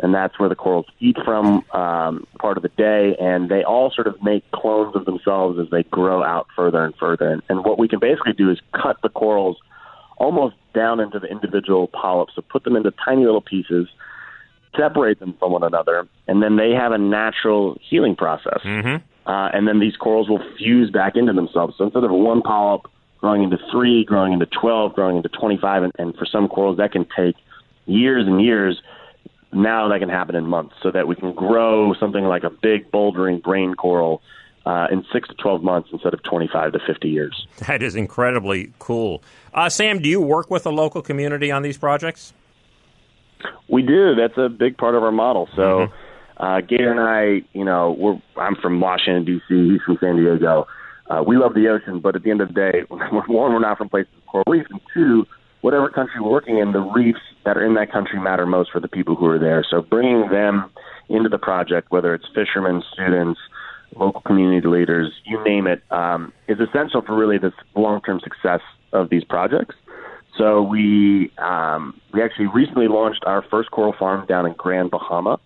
And 0.00 0.14
that's 0.14 0.38
where 0.38 0.48
the 0.48 0.54
corals 0.54 0.86
eat 1.00 1.16
from 1.24 1.64
um, 1.72 2.24
part 2.38 2.56
of 2.56 2.62
the 2.62 2.68
day, 2.68 3.16
and 3.18 3.50
they 3.50 3.64
all 3.64 3.90
sort 3.90 4.06
of 4.06 4.22
make 4.22 4.48
clones 4.52 4.94
of 4.94 5.04
themselves 5.06 5.58
as 5.58 5.68
they 5.70 5.82
grow 5.84 6.22
out 6.22 6.46
further 6.54 6.84
and 6.84 6.94
further. 6.94 7.28
And, 7.28 7.42
and 7.48 7.64
what 7.64 7.80
we 7.80 7.88
can 7.88 7.98
basically 7.98 8.32
do 8.32 8.48
is 8.48 8.60
cut 8.72 8.98
the 9.02 9.08
corals 9.08 9.56
almost 10.18 10.54
down 10.72 11.00
into 11.00 11.18
the 11.18 11.26
individual 11.26 11.88
polyps, 11.88 12.34
so 12.36 12.42
put 12.42 12.62
them 12.62 12.76
into 12.76 12.92
tiny 13.04 13.24
little 13.24 13.40
pieces, 13.40 13.88
separate 14.76 15.18
them 15.18 15.34
from 15.38 15.50
one 15.52 15.64
another, 15.64 16.06
and 16.28 16.42
then 16.42 16.56
they 16.56 16.70
have 16.70 16.92
a 16.92 16.98
natural 16.98 17.76
healing 17.88 18.14
process. 18.14 18.60
Mm-hmm. 18.64 19.04
Uh, 19.28 19.50
and 19.52 19.68
then 19.68 19.78
these 19.78 19.94
corals 19.94 20.28
will 20.28 20.42
fuse 20.56 20.90
back 20.90 21.14
into 21.14 21.34
themselves. 21.34 21.74
So 21.76 21.84
instead 21.84 22.02
of 22.02 22.10
one 22.10 22.40
polyp 22.40 22.86
growing 23.18 23.42
into 23.42 23.58
three, 23.70 24.02
growing 24.04 24.32
into 24.32 24.46
12, 24.46 24.94
growing 24.94 25.18
into 25.18 25.28
25, 25.28 25.82
and, 25.82 25.92
and 25.98 26.16
for 26.16 26.24
some 26.24 26.48
corals 26.48 26.78
that 26.78 26.92
can 26.92 27.06
take 27.14 27.36
years 27.84 28.26
and 28.26 28.42
years, 28.42 28.80
now 29.52 29.88
that 29.88 29.98
can 29.98 30.08
happen 30.08 30.34
in 30.34 30.46
months 30.46 30.74
so 30.82 30.90
that 30.90 31.06
we 31.06 31.14
can 31.14 31.34
grow 31.34 31.92
something 31.94 32.24
like 32.24 32.42
a 32.42 32.50
big 32.50 32.90
bouldering 32.90 33.42
brain 33.42 33.74
coral 33.74 34.22
uh, 34.64 34.86
in 34.90 35.04
six 35.12 35.28
to 35.28 35.34
12 35.34 35.62
months 35.62 35.90
instead 35.92 36.14
of 36.14 36.22
25 36.22 36.72
to 36.72 36.78
50 36.86 37.08
years. 37.08 37.46
That 37.66 37.82
is 37.82 37.94
incredibly 37.96 38.72
cool. 38.78 39.22
Uh, 39.52 39.68
Sam, 39.68 40.00
do 40.00 40.08
you 40.08 40.20
work 40.22 40.50
with 40.50 40.62
the 40.62 40.72
local 40.72 41.02
community 41.02 41.50
on 41.50 41.62
these 41.62 41.76
projects? 41.76 42.32
We 43.68 43.82
do. 43.82 44.14
That's 44.14 44.38
a 44.38 44.48
big 44.48 44.78
part 44.78 44.94
of 44.94 45.02
our 45.02 45.12
model. 45.12 45.48
So, 45.54 45.88
uh, 46.38 46.60
Gator 46.60 46.90
and 46.90 47.00
I, 47.00 47.46
you 47.52 47.64
know, 47.64 47.96
we're 47.98 48.20
I'm 48.40 48.56
from 48.56 48.80
Washington 48.80 49.24
D.C. 49.24 49.72
He's 49.72 49.82
from 49.82 49.98
San 50.00 50.16
Diego. 50.16 50.66
Uh, 51.10 51.22
we 51.26 51.36
love 51.36 51.54
the 51.54 51.68
ocean, 51.68 52.00
but 52.00 52.14
at 52.14 52.22
the 52.22 52.30
end 52.30 52.40
of 52.40 52.48
the 52.48 52.54
day, 52.54 52.82
one, 52.88 53.28
we're 53.28 53.58
not 53.58 53.78
from 53.78 53.88
places 53.88 54.12
with 54.14 54.26
coral 54.26 54.44
reefs, 54.46 54.68
and 54.70 54.80
two, 54.92 55.26
whatever 55.62 55.88
country 55.88 56.20
we're 56.20 56.30
working 56.30 56.58
in, 56.58 56.72
the 56.72 56.80
reefs 56.80 57.20
that 57.44 57.56
are 57.56 57.64
in 57.64 57.74
that 57.74 57.90
country 57.90 58.20
matter 58.20 58.46
most 58.46 58.70
for 58.70 58.80
the 58.80 58.88
people 58.88 59.16
who 59.16 59.26
are 59.26 59.38
there. 59.38 59.64
So, 59.68 59.82
bringing 59.82 60.30
them 60.30 60.70
into 61.08 61.28
the 61.28 61.38
project, 61.38 61.90
whether 61.90 62.14
it's 62.14 62.26
fishermen, 62.34 62.82
students, 62.92 63.40
local 63.96 64.20
community 64.20 64.66
leaders, 64.66 65.12
you 65.24 65.42
name 65.44 65.66
it, 65.66 65.82
um, 65.90 66.32
is 66.46 66.58
essential 66.60 67.02
for 67.02 67.16
really 67.16 67.38
the 67.38 67.52
long-term 67.74 68.20
success 68.20 68.60
of 68.92 69.08
these 69.08 69.24
projects. 69.24 69.74
So 70.38 70.62
we 70.62 71.32
um, 71.38 72.00
we 72.14 72.22
actually 72.22 72.46
recently 72.46 72.86
launched 72.86 73.24
our 73.26 73.42
first 73.42 73.72
coral 73.72 73.92
farm 73.98 74.24
down 74.26 74.46
in 74.46 74.52
Grand 74.52 74.90
Bahama 74.90 75.40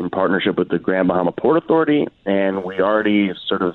in 0.00 0.08
partnership 0.10 0.56
with 0.56 0.70
the 0.70 0.78
Grand 0.78 1.06
Bahama 1.06 1.32
Port 1.32 1.62
Authority, 1.62 2.06
and 2.24 2.64
we 2.64 2.80
already 2.80 3.30
sort 3.46 3.60
of 3.60 3.74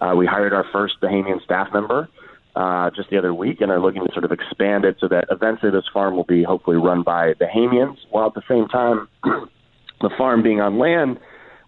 uh, 0.00 0.14
we 0.16 0.24
hired 0.24 0.52
our 0.52 0.64
first 0.72 1.00
Bahamian 1.02 1.42
staff 1.42 1.72
member 1.72 2.08
uh, 2.54 2.90
just 2.90 3.10
the 3.10 3.18
other 3.18 3.34
week, 3.34 3.60
and 3.60 3.70
are 3.70 3.80
looking 3.80 4.06
to 4.06 4.12
sort 4.12 4.24
of 4.24 4.30
expand 4.30 4.84
it 4.84 4.96
so 5.00 5.08
that 5.08 5.26
eventually 5.30 5.72
this 5.72 5.84
farm 5.92 6.14
will 6.14 6.24
be 6.24 6.44
hopefully 6.44 6.76
run 6.76 7.02
by 7.02 7.34
Bahamians, 7.34 7.96
while 8.10 8.28
at 8.28 8.34
the 8.34 8.42
same 8.48 8.68
time 8.68 9.08
the 9.24 10.10
farm 10.16 10.42
being 10.42 10.60
on 10.60 10.78
land, 10.78 11.18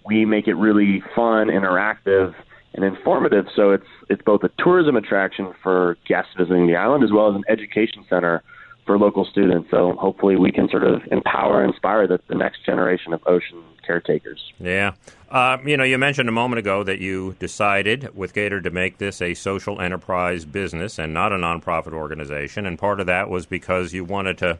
we 0.05 0.25
make 0.25 0.47
it 0.47 0.55
really 0.55 1.03
fun, 1.17 1.49
interactive, 1.49 2.35
and 2.77 2.85
informative. 2.85 3.47
So 3.57 3.73
it's 3.73 3.87
it's 4.09 4.23
both 4.23 4.45
a 4.45 4.51
tourism 4.59 4.97
attraction 4.97 5.53
for 5.63 5.97
guests 6.07 6.33
visiting 6.37 6.67
the 6.67 6.77
island 6.77 7.03
as 7.03 7.11
well 7.11 7.29
as 7.31 7.35
an 7.35 7.45
education 7.49 8.05
center 8.09 8.43
for 8.85 8.99
local 8.99 9.25
students. 9.25 9.69
So 9.71 9.95
hopefully 9.99 10.37
we 10.37 10.53
can 10.53 10.69
sort 10.69 10.85
of 10.85 11.03
empower 11.11 11.63
and 11.63 11.73
inspire 11.73 12.07
the, 12.07 12.21
the 12.29 12.37
next 12.37 12.65
generation 12.65 13.13
of 13.13 13.21
ocean 13.27 13.61
caretakers. 13.85 14.53
Yeah. 14.61 14.93
Uh, 15.29 15.59
you 15.65 15.77
know, 15.77 15.83
you 15.83 15.99
mentioned 15.99 16.29
a 16.29 16.33
moment 16.33 16.61
ago 16.61 16.85
that 16.85 17.01
you 17.01 17.35
decided 17.41 18.15
with 18.15 18.33
Gator 18.33 18.61
to 18.61 18.71
make 18.71 18.99
this 18.99 19.21
a 19.21 19.35
social 19.35 19.81
enterprise 19.81 20.45
business 20.45 21.01
and 21.01 21.13
not 21.13 21.33
a 21.33 21.37
nonprofit 21.37 21.93
organization, 21.93 22.65
and 22.65 22.79
part 22.79 23.01
of 23.01 23.07
that 23.07 23.29
was 23.29 23.45
because 23.45 23.93
you 23.93 24.05
wanted 24.05 24.39
to 24.39 24.59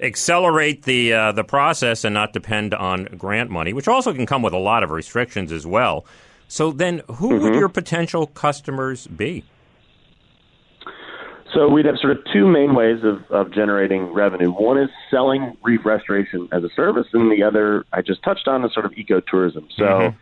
accelerate 0.00 0.82
the 0.84 1.12
uh, 1.12 1.32
the 1.32 1.44
process 1.44 2.04
and 2.04 2.14
not 2.14 2.32
depend 2.32 2.74
on 2.74 3.04
grant 3.16 3.50
money, 3.50 3.72
which 3.72 3.88
also 3.88 4.12
can 4.12 4.26
come 4.26 4.42
with 4.42 4.52
a 4.52 4.58
lot 4.58 4.82
of 4.82 4.90
restrictions 4.90 5.52
as 5.52 5.66
well. 5.66 6.06
So 6.48 6.70
then, 6.70 7.02
who 7.16 7.38
would 7.38 7.54
your 7.54 7.68
potential 7.68 8.26
customers 8.26 9.06
be? 9.06 9.44
So 11.54 11.68
we'd 11.68 11.86
have 11.86 11.96
sort 11.98 12.16
of 12.16 12.24
two 12.32 12.46
main 12.46 12.74
ways 12.74 13.02
of, 13.02 13.22
of 13.30 13.52
generating 13.52 14.12
revenue. 14.12 14.50
One 14.50 14.78
is 14.78 14.90
selling 15.10 15.56
reef 15.62 15.84
restoration 15.84 16.48
as 16.52 16.62
a 16.62 16.68
service, 16.76 17.06
and 17.12 17.32
the 17.32 17.42
other 17.42 17.84
I 17.92 18.02
just 18.02 18.22
touched 18.22 18.46
on 18.46 18.64
is 18.64 18.74
sort 18.74 18.84
of 18.84 18.92
ecotourism. 18.92 19.66
So 19.76 20.14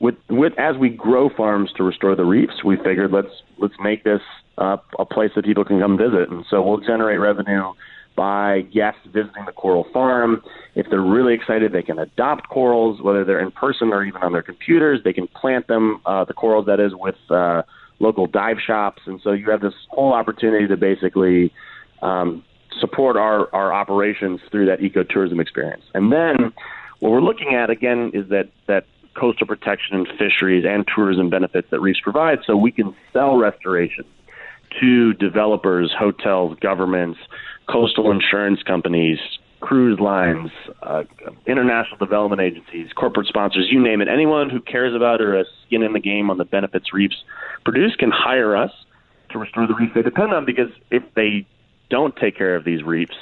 with 0.00 0.16
with 0.28 0.58
as 0.58 0.76
we 0.76 0.88
grow 0.90 1.28
farms 1.28 1.72
to 1.76 1.82
restore 1.82 2.14
the 2.14 2.24
reefs, 2.24 2.64
we 2.64 2.76
figured 2.76 3.12
let's 3.12 3.42
let's 3.58 3.74
make 3.80 4.04
this 4.04 4.22
uh, 4.56 4.78
a 4.98 5.04
place 5.04 5.30
that 5.36 5.44
people 5.44 5.64
can 5.64 5.80
come 5.80 5.96
visit, 5.96 6.28
and 6.30 6.44
so 6.50 6.62
we'll 6.62 6.78
generate 6.78 7.20
revenue 7.20 7.72
by 8.18 8.62
guests 8.74 9.00
visiting 9.06 9.44
the 9.46 9.52
coral 9.52 9.86
farm. 9.92 10.42
If 10.74 10.86
they're 10.90 11.00
really 11.00 11.34
excited, 11.34 11.70
they 11.72 11.84
can 11.84 12.00
adopt 12.00 12.48
corals, 12.48 13.00
whether 13.00 13.24
they're 13.24 13.38
in 13.38 13.52
person 13.52 13.92
or 13.92 14.02
even 14.04 14.20
on 14.22 14.32
their 14.32 14.42
computers. 14.42 15.00
They 15.04 15.12
can 15.12 15.28
plant 15.28 15.68
them, 15.68 16.00
uh, 16.04 16.24
the 16.24 16.34
corals 16.34 16.66
that 16.66 16.80
is, 16.80 16.92
with 16.96 17.14
uh, 17.30 17.62
local 18.00 18.26
dive 18.26 18.56
shops, 18.64 19.02
and 19.06 19.20
so 19.22 19.30
you 19.30 19.48
have 19.50 19.60
this 19.60 19.74
whole 19.90 20.12
opportunity 20.12 20.66
to 20.66 20.76
basically 20.76 21.52
um, 22.02 22.44
support 22.80 23.16
our 23.16 23.40
our 23.54 23.72
operations 23.72 24.40
through 24.50 24.66
that 24.66 24.80
ecotourism 24.80 25.40
experience. 25.40 25.84
And 25.94 26.12
then 26.12 26.52
what 26.98 27.12
we're 27.12 27.28
looking 27.30 27.54
at 27.54 27.70
again 27.70 28.10
is 28.14 28.28
that 28.30 28.48
that 28.66 28.84
coastal 29.14 29.46
protection 29.46 29.96
and 29.96 30.08
fisheries 30.18 30.64
and 30.68 30.84
tourism 30.92 31.30
benefits 31.30 31.68
that 31.70 31.80
reefs 31.80 32.00
provide, 32.00 32.38
so 32.46 32.56
we 32.56 32.72
can 32.72 32.94
sell 33.12 33.36
restoration 33.36 34.04
to 34.80 35.12
developers, 35.14 35.92
hotels, 35.96 36.56
governments, 36.60 37.18
coastal 37.68 38.10
insurance 38.10 38.62
companies, 38.62 39.18
cruise 39.60 39.98
lines, 39.98 40.50
uh, 40.82 41.02
international 41.46 41.96
development 41.98 42.40
agencies, 42.40 42.92
corporate 42.94 43.26
sponsors, 43.26 43.68
you 43.70 43.82
name 43.82 44.00
it. 44.00 44.08
Anyone 44.08 44.50
who 44.50 44.60
cares 44.60 44.94
about 44.94 45.20
or 45.20 45.36
has 45.36 45.46
skin 45.66 45.82
in 45.82 45.92
the 45.92 46.00
game 46.00 46.30
on 46.30 46.38
the 46.38 46.44
benefits 46.44 46.92
reefs 46.92 47.16
produce 47.64 47.94
can 47.96 48.10
hire 48.10 48.56
us 48.56 48.70
to 49.30 49.38
restore 49.38 49.66
the 49.66 49.74
reefs 49.74 49.92
they 49.94 50.02
depend 50.02 50.32
on 50.32 50.44
because 50.44 50.70
if 50.90 51.02
they 51.14 51.46
don't 51.90 52.14
take 52.16 52.36
care 52.36 52.54
of 52.54 52.64
these 52.64 52.82
reefs, 52.82 53.16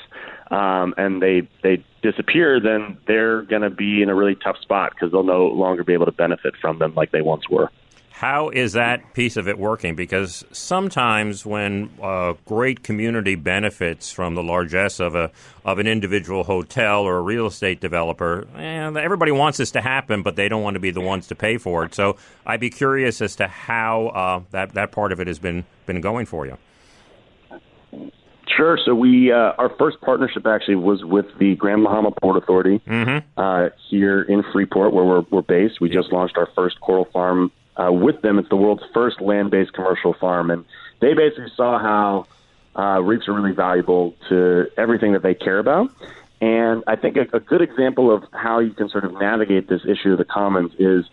um, 0.51 0.95
and 0.97 1.21
they 1.21 1.49
they 1.63 1.85
disappear, 2.03 2.61
then 2.61 2.99
they're 3.07 3.43
going 3.43 3.63
to 3.63 3.71
be 3.71 4.03
in 4.03 4.09
a 4.09 4.15
really 4.15 4.37
tough 4.37 4.57
spot 4.63 4.93
because 4.95 5.11
they'll 5.11 5.25
no 5.25 5.47
longer 5.47 5.83
be 5.83 5.93
able 5.93 6.07
to 6.07 6.13
benefit 6.13 6.55
from 6.61 6.79
them 6.79 6.95
like 6.95 7.11
they 7.11 7.23
once 7.23 7.49
were. 7.49 7.71
How 8.17 8.49
is 8.49 8.73
that 8.73 9.13
piece 9.13 9.37
of 9.37 9.47
it 9.47 9.59
working? 9.59 9.95
Because 9.95 10.43
sometimes 10.51 11.45
when 11.45 11.91
a 12.03 12.35
great 12.47 12.83
community 12.83 13.35
benefits 13.35 14.11
from 14.11 14.35
the 14.35 14.43
largesse 14.43 15.01
of 15.01 15.15
a 15.15 15.31
of 15.67 15.79
an 15.79 15.87
individual 15.87 16.43
hotel 16.43 17.03
or 17.03 17.19
a 17.19 17.21
real 17.21 17.45
estate 17.45 17.79
developer, 17.79 18.47
eh, 18.57 18.91
everybody 18.99 19.33
wants 19.33 19.59
this 19.59 19.71
to 19.73 19.83
happen, 19.83 20.23
but 20.23 20.35
they 20.35 20.49
don't 20.49 20.63
want 20.63 20.77
to 20.77 20.81
be 20.81 20.91
the 20.91 21.01
ones 21.03 21.27
to 21.27 21.35
pay 21.35 21.59
for 21.59 21.85
it. 21.85 21.95
So 21.95 22.17
I'd 22.47 22.59
be 22.59 22.71
curious 22.71 23.21
as 23.21 23.37
to 23.37 23.49
how 23.49 24.07
uh, 24.07 24.41
that 24.51 24.73
that 24.73 24.93
part 24.93 25.13
of 25.13 25.21
it 25.21 25.27
has 25.27 25.39
been 25.39 25.67
been 25.85 26.01
going 26.01 26.25
for 26.25 26.47
you. 26.47 26.57
Sure. 28.57 28.79
So 28.83 28.95
we 28.95 29.31
uh, 29.31 29.53
our 29.59 29.69
first 29.79 30.01
partnership 30.01 30.47
actually 30.47 30.77
was 30.77 31.05
with 31.05 31.27
the 31.39 31.55
Grand 31.57 31.85
Bahama 31.85 32.13
Port 32.13 32.43
Authority 32.43 32.81
mm-hmm. 32.87 33.29
uh, 33.39 33.69
here 33.91 34.23
in 34.23 34.43
Freeport, 34.55 34.95
where 34.95 35.05
we're, 35.05 35.25
we're 35.31 35.43
based. 35.43 35.83
We 35.83 35.91
just 35.91 36.11
launched 36.13 36.39
our 36.39 36.49
first 36.55 36.81
coral 36.81 37.05
farm 37.13 37.53
uh, 37.77 37.93
with 37.93 38.23
them. 38.23 38.39
It's 38.39 38.49
the 38.49 38.57
world's 38.57 38.85
first 38.93 39.21
land-based 39.21 39.73
commercial 39.73 40.15
farm, 40.15 40.51
and 40.51 40.65
they 41.01 41.15
basically 41.15 41.53
saw 41.57 41.79
how 41.79 42.27
uh, 42.81 43.01
reefs 43.01 43.29
are 43.29 43.33
really 43.33 43.53
valuable 43.53 44.15
to 44.29 44.67
everything 44.77 45.13
that 45.13 45.23
they 45.23 45.35
care 45.35 45.59
about. 45.59 45.91
And 46.41 46.85
I 46.87 46.97
think 46.97 47.17
a, 47.17 47.37
a 47.37 47.41
good 47.41 47.63
example 47.63 48.15
of 48.15 48.25
how 48.33 48.59
you 48.59 48.71
can 48.71 48.89
sort 48.89 49.05
of 49.05 49.13
navigate 49.15 49.69
this 49.69 49.83
issue 49.87 50.13
of 50.13 50.19
the 50.19 50.25
commons 50.25 50.73
is 50.79 51.07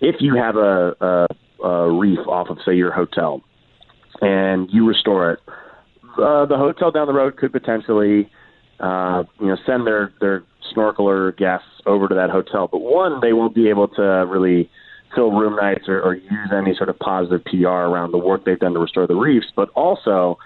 if 0.00 0.16
you 0.20 0.34
have 0.36 0.56
a, 0.56 0.96
a, 1.62 1.64
a 1.66 1.90
reef 1.92 2.20
off 2.26 2.48
of, 2.48 2.58
say, 2.64 2.74
your 2.74 2.90
hotel, 2.90 3.42
and 4.20 4.70
you 4.70 4.86
restore 4.86 5.32
it. 5.32 5.40
Uh, 6.16 6.46
the 6.46 6.56
hotel 6.56 6.90
down 6.90 7.06
the 7.06 7.12
road 7.12 7.36
could 7.36 7.52
potentially, 7.52 8.30
uh, 8.80 9.24
you 9.40 9.46
know, 9.46 9.56
send 9.64 9.86
their 9.86 10.12
their 10.20 10.42
snorkeler 10.74 11.36
guests 11.36 11.68
over 11.86 12.08
to 12.08 12.14
that 12.14 12.30
hotel. 12.30 12.68
But 12.68 12.80
one, 12.80 13.20
they 13.20 13.32
won't 13.32 13.54
be 13.54 13.68
able 13.68 13.88
to 13.88 14.02
really 14.02 14.70
fill 15.14 15.32
room 15.32 15.56
nights 15.56 15.88
or, 15.88 16.00
or 16.00 16.14
use 16.14 16.50
any 16.52 16.74
sort 16.74 16.88
of 16.88 16.98
positive 16.98 17.44
PR 17.44 17.66
around 17.66 18.12
the 18.12 18.18
work 18.18 18.44
they've 18.44 18.58
done 18.58 18.74
to 18.74 18.78
restore 18.78 19.06
the 19.06 19.14
reefs, 19.14 19.46
but 19.54 19.68
also 19.70 20.38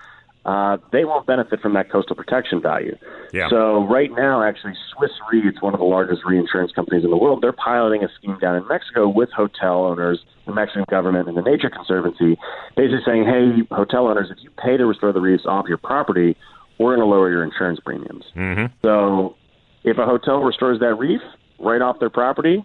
uh, 0.47 0.77
they 0.93 1.05
won't 1.05 1.27
benefit 1.27 1.61
from 1.61 1.75
that 1.75 1.91
coastal 1.91 2.15
protection 2.15 2.63
value. 2.63 2.97
Yeah. 3.33 3.49
So 3.51 3.85
right 3.85 4.11
now, 4.13 4.45
actually, 4.45 4.75
Swiss 4.95 5.11
Re, 5.33 5.43
it's 5.45 5.61
one 5.61 5.75
of 5.75 5.81
the 5.81 5.87
largest 5.87 6.25
reinsurance 6.25 6.71
companies 6.71 7.03
in 7.03 7.11
the 7.11 7.17
world. 7.17 7.43
They're 7.43 7.53
piloting 7.53 8.05
a 8.05 8.09
scheme 8.17 8.39
down 8.39 8.55
in 8.55 8.67
Mexico 8.69 9.09
with 9.09 9.29
hotel 9.33 9.85
owners, 9.85 10.21
the 10.47 10.55
Mexican 10.55 10.85
government, 10.89 11.27
and 11.27 11.37
the 11.37 11.43
Nature 11.43 11.69
Conservancy, 11.69 12.39
basically 12.77 13.03
saying, 13.05 13.25
"Hey, 13.25 13.75
hotel 13.75 14.07
owners, 14.07 14.31
if 14.31 14.39
you 14.41 14.51
pay 14.51 14.77
to 14.77 14.87
restore 14.87 15.13
the 15.13 15.21
reefs 15.21 15.47
off 15.47 15.67
your 15.67 15.79
property, 15.79 16.37
we're 16.79 16.95
going 16.95 17.05
to 17.05 17.13
lower 17.13 17.29
your 17.29 17.43
insurance 17.43 17.81
premiums." 17.85 18.25
Mm-hmm. 18.37 18.67
So 18.83 19.35
if 19.83 19.99
a 19.99 20.07
hotel 20.07 20.39
restores 20.43 20.79
that 20.79 20.95
reef 20.95 21.23
right 21.59 21.83
off 21.83 21.99
their 21.99 22.11
property, 22.11 22.65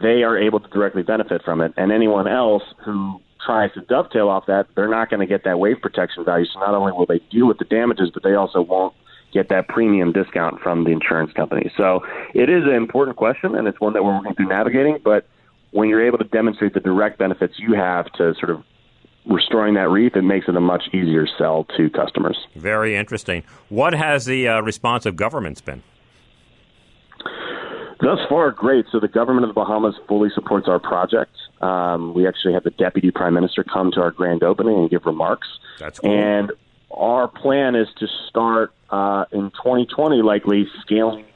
they 0.00 0.22
are 0.22 0.38
able 0.38 0.60
to 0.60 0.68
directly 0.68 1.02
benefit 1.02 1.42
from 1.44 1.60
it. 1.60 1.72
And 1.76 1.92
anyone 1.92 2.26
else 2.26 2.62
who 2.84 3.20
tries 3.44 3.72
to 3.72 3.80
dovetail 3.82 4.28
off 4.28 4.46
that, 4.46 4.66
they're 4.74 4.88
not 4.88 5.10
going 5.10 5.20
to 5.20 5.26
get 5.26 5.44
that 5.44 5.58
wave 5.58 5.76
protection 5.80 6.24
value. 6.24 6.46
So 6.52 6.60
not 6.60 6.74
only 6.74 6.92
will 6.92 7.06
they 7.06 7.20
deal 7.30 7.46
with 7.46 7.58
the 7.58 7.64
damages, 7.64 8.10
but 8.12 8.22
they 8.22 8.34
also 8.34 8.60
won't 8.60 8.94
get 9.32 9.48
that 9.48 9.68
premium 9.68 10.12
discount 10.12 10.60
from 10.60 10.84
the 10.84 10.90
insurance 10.90 11.32
company. 11.32 11.70
So 11.76 12.00
it 12.34 12.50
is 12.50 12.64
an 12.64 12.74
important 12.74 13.16
question, 13.16 13.54
and 13.54 13.68
it's 13.68 13.80
one 13.80 13.92
that 13.92 14.02
we're 14.02 14.16
working 14.16 14.34
through 14.34 14.48
navigating. 14.48 14.98
But 15.02 15.26
when 15.70 15.88
you're 15.88 16.04
able 16.04 16.18
to 16.18 16.24
demonstrate 16.24 16.74
the 16.74 16.80
direct 16.80 17.18
benefits 17.18 17.54
you 17.58 17.74
have 17.74 18.06
to 18.12 18.34
sort 18.34 18.50
of 18.50 18.64
restoring 19.26 19.74
that 19.74 19.88
reef, 19.88 20.16
it 20.16 20.22
makes 20.22 20.48
it 20.48 20.56
a 20.56 20.60
much 20.60 20.84
easier 20.92 21.26
sell 21.38 21.64
to 21.76 21.90
customers. 21.90 22.38
Very 22.56 22.96
interesting. 22.96 23.44
What 23.68 23.92
has 23.92 24.24
the 24.24 24.48
uh, 24.48 24.60
response 24.62 25.06
of 25.06 25.14
governments 25.14 25.60
been? 25.60 25.82
Thus 28.00 28.18
far, 28.28 28.50
great. 28.50 28.86
So 28.90 28.98
the 28.98 29.08
government 29.08 29.44
of 29.44 29.50
the 29.50 29.60
Bahamas 29.60 29.94
fully 30.08 30.30
supports 30.34 30.68
our 30.68 30.78
project. 30.78 31.32
Um, 31.60 32.14
we 32.14 32.26
actually 32.26 32.54
had 32.54 32.64
the 32.64 32.70
deputy 32.70 33.10
prime 33.10 33.34
minister 33.34 33.62
come 33.62 33.92
to 33.92 34.00
our 34.00 34.10
grand 34.10 34.42
opening 34.42 34.78
and 34.78 34.90
give 34.90 35.04
remarks. 35.04 35.48
That's 35.78 35.98
cool. 35.98 36.10
And 36.10 36.52
our 36.90 37.28
plan 37.28 37.74
is 37.74 37.88
to 37.98 38.06
start 38.28 38.72
uh, 38.88 39.26
in 39.32 39.50
2020, 39.50 40.22
likely 40.22 40.66
scaling 40.80 41.26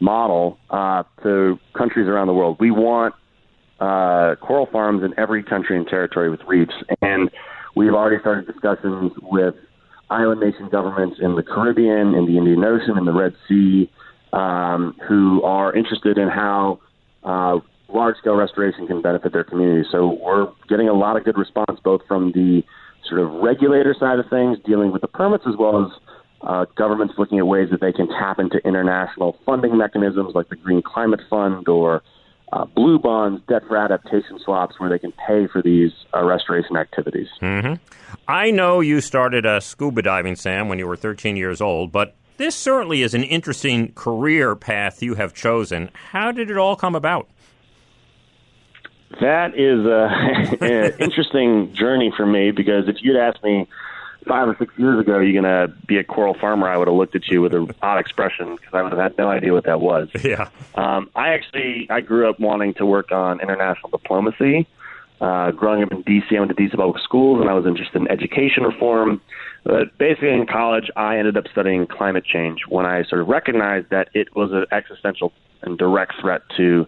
model 0.00 0.58
uh, 0.70 1.04
to 1.22 1.58
countries 1.72 2.06
around 2.06 2.26
the 2.26 2.34
world. 2.34 2.58
We 2.60 2.70
want 2.70 3.14
uh, 3.80 4.36
coral 4.40 4.66
farms 4.66 5.02
in 5.02 5.18
every 5.18 5.42
country 5.42 5.76
and 5.76 5.86
territory 5.86 6.30
with 6.30 6.40
reefs, 6.46 6.74
and 7.00 7.30
we've 7.74 7.94
already 7.94 8.20
started 8.20 8.46
discussions 8.46 9.12
with 9.22 9.54
island 10.10 10.40
nation 10.40 10.68
governments 10.68 11.18
in 11.20 11.34
the 11.34 11.42
Caribbean, 11.42 12.14
in 12.14 12.26
the 12.26 12.38
Indian 12.38 12.64
Ocean, 12.64 12.96
in 12.98 13.04
the 13.04 13.12
Red 13.12 13.34
Sea 13.48 13.90
um, 14.32 14.96
who 15.08 15.42
are 15.42 15.74
interested 15.74 16.18
in 16.18 16.28
how 16.28 16.80
uh, 17.24 17.58
large 17.88 18.16
scale 18.18 18.34
restoration 18.34 18.86
can 18.86 19.02
benefit 19.02 19.32
their 19.32 19.44
community. 19.44 19.86
So 19.90 20.18
we're 20.22 20.48
getting 20.68 20.88
a 20.88 20.92
lot 20.92 21.16
of 21.16 21.24
good 21.24 21.38
response 21.38 21.80
both 21.82 22.02
from 22.06 22.32
the 22.32 22.62
sort 23.08 23.20
of 23.20 23.30
regulator 23.42 23.94
side 23.98 24.18
of 24.18 24.28
things, 24.28 24.58
dealing 24.64 24.92
with 24.92 25.02
the 25.02 25.08
permits, 25.08 25.44
as 25.48 25.56
well 25.58 25.84
as 25.86 25.92
uh, 26.42 26.64
governments 26.76 27.14
looking 27.18 27.38
at 27.38 27.46
ways 27.46 27.68
that 27.70 27.80
they 27.80 27.92
can 27.92 28.08
tap 28.08 28.38
into 28.38 28.58
international 28.58 29.36
funding 29.44 29.76
mechanisms 29.76 30.34
like 30.34 30.48
the 30.48 30.56
Green 30.56 30.82
Climate 30.82 31.20
Fund 31.28 31.68
or 31.68 32.02
uh, 32.52 32.64
blue 32.64 32.98
bonds, 32.98 33.42
debt 33.48 33.62
for 33.66 33.76
adaptation 33.76 34.38
swaps, 34.42 34.78
where 34.78 34.88
they 34.88 34.98
can 34.98 35.12
pay 35.12 35.46
for 35.46 35.60
these 35.60 35.90
uh, 36.14 36.24
restoration 36.24 36.76
activities. 36.76 37.28
Mm-hmm. 37.42 37.74
I 38.26 38.50
know 38.50 38.80
you 38.80 39.00
started 39.00 39.44
uh, 39.44 39.60
scuba 39.60 40.02
diving, 40.02 40.36
Sam, 40.36 40.68
when 40.68 40.78
you 40.78 40.86
were 40.86 40.96
13 40.96 41.36
years 41.36 41.60
old, 41.60 41.92
but 41.92 42.14
this 42.38 42.56
certainly 42.56 43.02
is 43.02 43.14
an 43.14 43.24
interesting 43.24 43.92
career 43.92 44.56
path 44.56 45.02
you 45.02 45.14
have 45.14 45.34
chosen. 45.34 45.90
How 46.10 46.32
did 46.32 46.50
it 46.50 46.56
all 46.56 46.76
come 46.76 46.94
about? 46.94 47.28
That 49.20 49.54
is 49.54 50.58
an 50.60 50.98
interesting 50.98 51.74
journey 51.74 52.12
for 52.16 52.26
me 52.26 52.50
because 52.50 52.88
if 52.88 52.96
you'd 53.02 53.16
asked 53.16 53.42
me 53.42 53.68
five 54.26 54.48
or 54.48 54.56
six 54.58 54.72
years 54.78 55.00
ago, 55.00 55.18
you're 55.18 55.40
going 55.40 55.68
to 55.68 55.72
be 55.86 55.96
a 55.98 56.04
coral 56.04 56.34
farmer, 56.34 56.68
I 56.68 56.76
would 56.76 56.88
have 56.88 56.96
looked 56.96 57.16
at 57.16 57.26
you 57.28 57.40
with 57.40 57.54
an 57.54 57.74
odd 57.82 57.98
expression 57.98 58.56
because 58.56 58.74
I 58.74 58.82
would 58.82 58.92
have 58.92 59.00
had 59.00 59.18
no 59.18 59.28
idea 59.28 59.52
what 59.52 59.64
that 59.64 59.80
was. 59.80 60.08
Yeah. 60.28 60.50
Um, 60.74 61.08
I 61.14 61.30
actually 61.30 61.86
I 61.88 62.00
grew 62.02 62.28
up 62.28 62.38
wanting 62.38 62.74
to 62.74 62.84
work 62.84 63.12
on 63.12 63.40
international 63.40 63.88
diplomacy. 63.88 64.66
Uh, 65.20 65.52
growing 65.52 65.82
up 65.82 65.90
in 65.90 66.02
D.C., 66.02 66.36
I 66.36 66.40
went 66.40 66.54
to 66.54 66.54
D.C. 66.54 66.76
public 66.76 67.02
schools, 67.02 67.40
and 67.40 67.48
I 67.48 67.54
was 67.54 67.64
interested 67.66 67.96
in 68.02 68.08
education 68.08 68.62
reform. 68.64 69.22
But 69.64 69.96
basically, 69.98 70.30
in 70.30 70.46
college, 70.46 70.90
I 70.96 71.18
ended 71.18 71.36
up 71.36 71.44
studying 71.52 71.86
climate 71.86 72.24
change 72.24 72.60
when 72.68 72.86
I 72.86 73.04
sort 73.04 73.20
of 73.20 73.28
recognized 73.28 73.90
that 73.90 74.08
it 74.14 74.34
was 74.34 74.50
an 74.52 74.66
existential 74.72 75.32
and 75.62 75.76
direct 75.76 76.14
threat 76.20 76.42
to 76.56 76.86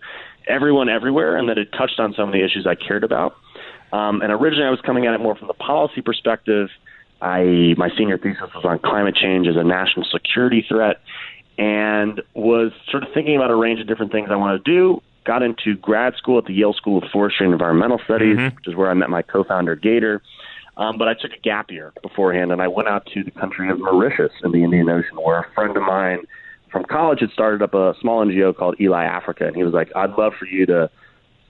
everyone 0.48 0.88
everywhere, 0.88 1.37
and 1.37 1.48
that 1.48 1.59
it 1.59 1.72
touched 1.72 1.98
on 1.98 2.14
some 2.14 2.28
of 2.28 2.33
the 2.33 2.44
issues 2.44 2.66
I 2.66 2.74
cared 2.74 3.04
about. 3.04 3.37
Um, 3.92 4.22
and 4.22 4.33
originally, 4.33 4.66
I 4.66 4.70
was 4.70 4.80
coming 4.80 5.06
at 5.06 5.14
it 5.14 5.20
more 5.20 5.35
from 5.35 5.48
the 5.48 5.54
policy 5.54 6.00
perspective. 6.00 6.68
I 7.20 7.74
my 7.76 7.90
senior 7.96 8.18
thesis 8.18 8.48
was 8.54 8.64
on 8.64 8.78
climate 8.78 9.14
change 9.14 9.46
as 9.46 9.56
a 9.56 9.64
national 9.64 10.06
security 10.11 10.64
threat, 10.66 11.00
and 11.59 12.22
was 12.35 12.72
sort 12.90 13.02
of 13.02 13.11
thinking 13.12 13.37
about 13.37 13.50
a 13.50 13.56
range 13.56 13.80
of 13.80 13.87
different 13.87 14.12
things 14.12 14.28
I 14.30 14.37
wanted 14.37 14.64
to 14.64 14.70
do. 14.72 15.02
Got 15.24 15.42
into 15.42 15.76
grad 15.76 16.14
school 16.16 16.38
at 16.38 16.46
the 16.46 16.54
Yale 16.54 16.72
School 16.72 16.98
of 17.02 17.04
Forestry 17.12 17.44
and 17.44 17.52
Environmental 17.52 18.00
Studies, 18.04 18.38
mm-hmm. 18.38 18.56
which 18.56 18.66
is 18.66 18.74
where 18.74 18.90
I 18.90 18.94
met 18.94 19.11
my 19.11 19.20
co-founder 19.20 19.76
Gator. 19.76 20.22
Um, 20.76 20.98
but 20.98 21.09
I 21.09 21.14
took 21.14 21.33
a 21.33 21.40
gap 21.42 21.70
year 21.70 21.92
beforehand, 22.02 22.52
and 22.52 22.62
I 22.62 22.68
went 22.68 22.88
out 22.88 23.06
to 23.14 23.22
the 23.22 23.30
country 23.30 23.70
of 23.70 23.78
Mauritius 23.78 24.33
in 24.42 24.52
the 24.52 24.64
Indian 24.64 24.88
Ocean, 24.88 25.16
where 25.22 25.40
a 25.40 25.46
friend 25.54 25.76
of 25.76 25.83
mine 25.83 26.20
from 26.70 26.85
college 26.85 27.20
had 27.20 27.30
started 27.30 27.62
up 27.62 27.74
a 27.74 27.94
small 28.00 28.24
NGO 28.24 28.56
called 28.56 28.80
Eli 28.80 29.04
Africa, 29.04 29.46
and 29.46 29.56
he 29.56 29.64
was 29.64 29.74
like, 29.74 29.90
"I'd 29.94 30.16
love 30.16 30.35
for 30.38 30.46
you 30.46 30.66
to 30.66 30.88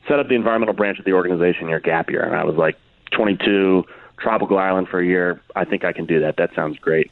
set 0.08 0.18
up 0.18 0.28
the 0.28 0.34
environmental 0.34 0.74
branch 0.74 0.98
of 0.98 1.04
the 1.04 1.12
organization 1.12 1.68
your 1.68 1.80
gap 1.80 2.10
year." 2.10 2.22
And 2.22 2.34
I 2.34 2.44
was 2.44 2.56
like, 2.56 2.76
"22, 3.12 3.84
tropical 4.18 4.58
island 4.58 4.88
for 4.88 5.00
a 5.00 5.06
year. 5.06 5.40
I 5.54 5.64
think 5.64 5.84
I 5.84 5.92
can 5.92 6.06
do 6.06 6.20
that. 6.20 6.36
That 6.36 6.54
sounds 6.54 6.78
great." 6.78 7.10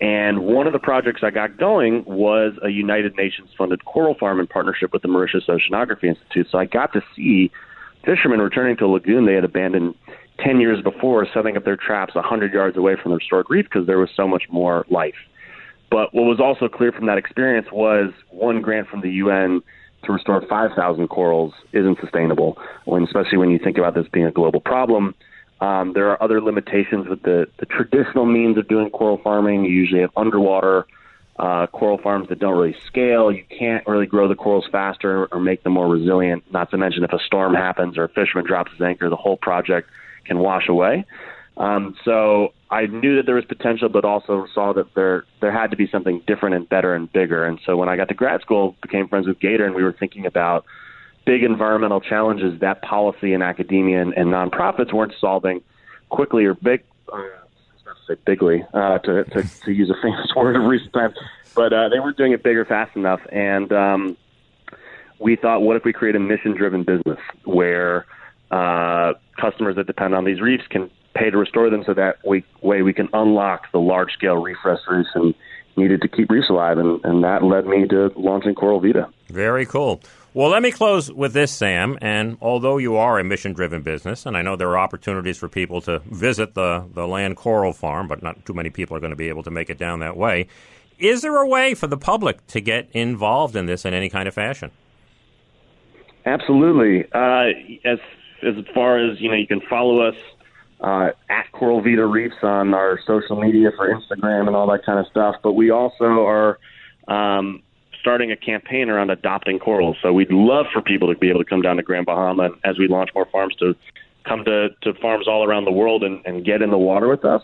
And 0.00 0.40
one 0.40 0.68
of 0.68 0.72
the 0.72 0.78
projects 0.78 1.22
I 1.24 1.30
got 1.30 1.56
going 1.56 2.04
was 2.04 2.52
a 2.62 2.68
United 2.68 3.16
Nations 3.16 3.50
funded 3.58 3.84
coral 3.84 4.14
farm 4.14 4.38
in 4.38 4.46
partnership 4.46 4.92
with 4.92 5.02
the 5.02 5.08
Mauritius 5.08 5.46
Oceanography 5.48 6.04
Institute. 6.04 6.46
So 6.50 6.58
I 6.58 6.66
got 6.66 6.92
to 6.92 7.02
see 7.16 7.50
fishermen 8.04 8.40
returning 8.40 8.76
to 8.76 8.84
a 8.84 8.86
lagoon 8.86 9.26
they 9.26 9.34
had 9.34 9.42
abandoned 9.42 9.96
10 10.44 10.60
years 10.60 10.82
before 10.82 11.26
setting 11.32 11.56
up 11.56 11.64
their 11.64 11.76
traps 11.76 12.14
100 12.14 12.52
yards 12.52 12.76
away 12.76 12.96
from 13.00 13.10
the 13.10 13.16
restored 13.16 13.46
reef 13.48 13.64
because 13.64 13.86
there 13.86 13.98
was 13.98 14.10
so 14.16 14.26
much 14.26 14.44
more 14.50 14.86
life. 14.90 15.14
But 15.90 16.14
what 16.14 16.24
was 16.24 16.40
also 16.40 16.68
clear 16.68 16.92
from 16.92 17.06
that 17.06 17.18
experience 17.18 17.68
was 17.72 18.12
one 18.30 18.60
grant 18.60 18.88
from 18.88 19.00
the 19.00 19.10
UN 19.10 19.62
to 20.04 20.12
restore 20.12 20.40
5,000 20.46 21.08
corals 21.08 21.54
isn't 21.72 21.98
sustainable, 22.00 22.58
when, 22.84 23.02
especially 23.04 23.38
when 23.38 23.50
you 23.50 23.58
think 23.58 23.78
about 23.78 23.94
this 23.94 24.06
being 24.12 24.26
a 24.26 24.30
global 24.30 24.60
problem. 24.60 25.14
Um, 25.60 25.92
there 25.92 26.08
are 26.10 26.22
other 26.22 26.40
limitations 26.40 27.08
with 27.08 27.22
the, 27.22 27.46
the 27.58 27.66
traditional 27.66 28.26
means 28.26 28.58
of 28.58 28.68
doing 28.68 28.90
coral 28.90 29.18
farming. 29.24 29.64
You 29.64 29.72
usually 29.72 30.02
have 30.02 30.10
underwater 30.16 30.86
uh, 31.38 31.66
coral 31.68 31.98
farms 31.98 32.28
that 32.28 32.38
don't 32.38 32.56
really 32.56 32.76
scale. 32.86 33.32
You 33.32 33.44
can't 33.58 33.84
really 33.86 34.06
grow 34.06 34.28
the 34.28 34.36
corals 34.36 34.66
faster 34.70 35.26
or 35.26 35.40
make 35.40 35.64
them 35.64 35.72
more 35.72 35.88
resilient. 35.88 36.44
Not 36.52 36.70
to 36.70 36.78
mention 36.78 37.02
if 37.02 37.12
a 37.12 37.18
storm 37.26 37.54
happens 37.54 37.98
or 37.98 38.04
a 38.04 38.08
fisherman 38.08 38.46
drops 38.46 38.70
his 38.72 38.80
anchor, 38.80 39.08
the 39.08 39.16
whole 39.16 39.36
project 39.36 39.88
can 40.28 40.38
wash 40.38 40.68
away. 40.68 41.04
Um, 41.56 41.96
so 42.04 42.52
I 42.70 42.86
knew 42.86 43.16
that 43.16 43.26
there 43.26 43.34
was 43.34 43.44
potential, 43.44 43.88
but 43.88 44.04
also 44.04 44.46
saw 44.54 44.72
that 44.74 44.94
there 44.94 45.24
there 45.40 45.50
had 45.50 45.72
to 45.72 45.76
be 45.76 45.88
something 45.88 46.22
different 46.26 46.54
and 46.54 46.68
better 46.68 46.94
and 46.94 47.12
bigger. 47.12 47.44
And 47.44 47.58
so 47.66 47.76
when 47.76 47.88
I 47.88 47.96
got 47.96 48.08
to 48.08 48.14
grad 48.14 48.40
school, 48.42 48.76
became 48.80 49.08
friends 49.08 49.26
with 49.26 49.40
Gator, 49.40 49.66
and 49.66 49.74
we 49.74 49.82
were 49.82 49.92
thinking 49.92 50.24
about 50.24 50.64
big 51.24 51.42
environmental 51.42 52.00
challenges 52.00 52.60
that 52.60 52.80
policy 52.82 53.34
and 53.34 53.42
academia 53.42 54.00
and, 54.00 54.14
and 54.14 54.28
nonprofits 54.28 54.92
weren't 54.92 55.14
solving 55.20 55.60
quickly 56.10 56.44
or 56.44 56.54
big. 56.54 56.84
Uh, 57.12 57.22
say 58.06 58.14
bigly 58.24 58.64
uh, 58.72 58.98
to, 58.98 59.24
to 59.24 59.42
to 59.64 59.72
use 59.72 59.90
a 59.90 59.94
famous 60.02 60.32
word 60.36 60.56
of 60.56 60.62
recent 60.64 60.92
times, 60.92 61.14
but 61.54 61.72
uh, 61.72 61.88
they 61.88 62.00
weren't 62.00 62.16
doing 62.16 62.32
it 62.32 62.42
big 62.42 62.56
or 62.56 62.64
fast 62.64 62.96
enough. 62.96 63.20
And 63.30 63.72
um, 63.72 64.16
we 65.18 65.36
thought, 65.36 65.62
what 65.62 65.76
if 65.76 65.84
we 65.84 65.92
create 65.92 66.16
a 66.16 66.20
mission-driven 66.20 66.84
business 66.84 67.18
where 67.44 68.06
uh, 68.50 69.14
customers 69.40 69.76
that 69.76 69.86
depend 69.86 70.14
on 70.14 70.24
these 70.24 70.40
reefs 70.40 70.64
can 70.68 70.90
pay 71.14 71.30
to 71.30 71.36
restore 71.36 71.70
them, 71.70 71.82
so 71.84 71.94
that 71.94 72.16
we, 72.26 72.44
way 72.62 72.82
we 72.82 72.92
can 72.92 73.08
unlock 73.12 73.70
the 73.72 73.78
large-scale 73.78 74.36
reef 74.36 74.58
restoration 74.64 75.34
needed 75.76 76.00
to 76.02 76.08
keep 76.08 76.30
reefs 76.30 76.50
alive, 76.50 76.78
and, 76.78 77.04
and 77.04 77.24
that 77.24 77.42
led 77.42 77.66
me 77.66 77.86
to 77.88 78.12
launching 78.16 78.54
Coral 78.54 78.80
Vita. 78.80 79.08
Very 79.28 79.64
cool. 79.64 80.00
Well, 80.34 80.50
let 80.50 80.62
me 80.62 80.70
close 80.70 81.10
with 81.10 81.32
this, 81.32 81.50
Sam. 81.50 81.98
And 82.00 82.36
although 82.40 82.78
you 82.78 82.96
are 82.96 83.18
a 83.18 83.24
mission 83.24 83.52
driven 83.52 83.82
business, 83.82 84.26
and 84.26 84.36
I 84.36 84.42
know 84.42 84.56
there 84.56 84.68
are 84.70 84.78
opportunities 84.78 85.38
for 85.38 85.48
people 85.48 85.80
to 85.82 86.00
visit 86.00 86.54
the, 86.54 86.84
the 86.94 87.06
land 87.08 87.36
coral 87.36 87.72
farm, 87.72 88.08
but 88.08 88.22
not 88.22 88.44
too 88.44 88.54
many 88.54 88.70
people 88.70 88.96
are 88.96 89.00
going 89.00 89.10
to 89.10 89.16
be 89.16 89.28
able 89.28 89.42
to 89.44 89.50
make 89.50 89.70
it 89.70 89.78
down 89.78 90.00
that 90.00 90.16
way, 90.16 90.48
is 90.98 91.22
there 91.22 91.36
a 91.36 91.46
way 91.46 91.74
for 91.74 91.86
the 91.86 91.96
public 91.96 92.46
to 92.48 92.60
get 92.60 92.88
involved 92.92 93.56
in 93.56 93.66
this 93.66 93.84
in 93.84 93.94
any 93.94 94.08
kind 94.08 94.28
of 94.28 94.34
fashion? 94.34 94.70
Absolutely. 96.26 97.04
Uh, 97.12 97.46
as 97.84 97.98
as 98.42 98.54
far 98.74 98.98
as 98.98 99.20
you 99.20 99.28
know, 99.30 99.36
you 99.36 99.46
can 99.46 99.60
follow 99.62 100.00
us 100.00 100.16
uh, 100.80 101.10
at 101.28 101.50
Coral 101.52 101.82
Vita 101.82 102.06
Reefs 102.06 102.36
on 102.42 102.74
our 102.74 103.00
social 103.06 103.40
media 103.40 103.70
for 103.76 103.88
Instagram 103.92 104.46
and 104.46 104.56
all 104.56 104.70
that 104.70 104.84
kind 104.84 104.98
of 104.98 105.06
stuff. 105.10 105.36
But 105.42 105.52
we 105.52 105.70
also 105.70 106.26
are 106.26 106.58
um, 107.08 107.62
starting 108.00 108.30
a 108.30 108.36
campaign 108.36 108.88
around 108.88 109.10
adopting 109.10 109.58
corals. 109.58 109.96
So 110.02 110.12
we'd 110.12 110.32
love 110.32 110.66
for 110.72 110.80
people 110.80 111.12
to 111.12 111.18
be 111.18 111.30
able 111.30 111.42
to 111.42 111.48
come 111.48 111.62
down 111.62 111.76
to 111.76 111.82
Grand 111.82 112.06
Bahama 112.06 112.50
as 112.64 112.78
we 112.78 112.88
launch 112.88 113.10
more 113.14 113.26
farms 113.26 113.56
to 113.56 113.74
come 114.24 114.44
to, 114.44 114.68
to 114.82 114.94
farms 114.94 115.26
all 115.26 115.44
around 115.44 115.64
the 115.64 115.72
world 115.72 116.04
and, 116.04 116.24
and 116.24 116.44
get 116.44 116.62
in 116.62 116.70
the 116.70 116.78
water 116.78 117.08
with 117.08 117.24
us. 117.24 117.42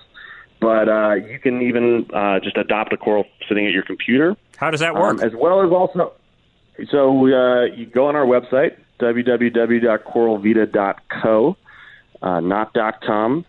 But 0.60 0.88
uh, 0.88 1.14
you 1.14 1.38
can 1.38 1.62
even 1.62 2.06
uh, 2.14 2.40
just 2.40 2.56
adopt 2.56 2.92
a 2.92 2.96
coral 2.96 3.24
sitting 3.48 3.66
at 3.66 3.72
your 3.72 3.82
computer. 3.82 4.36
How 4.56 4.70
does 4.70 4.80
that 4.80 4.94
work? 4.94 5.20
Um, 5.20 5.20
as 5.20 5.34
well 5.34 5.62
as 5.62 5.70
also, 5.72 6.12
so 6.90 7.26
uh, 7.26 7.64
you 7.64 7.86
go 7.86 8.06
on 8.06 8.16
our 8.16 8.24
website 8.24 8.76
www.coralvita.co, 9.00 11.56
uh, 12.22 12.40
not 12.40 12.76
.com, 13.04 13.44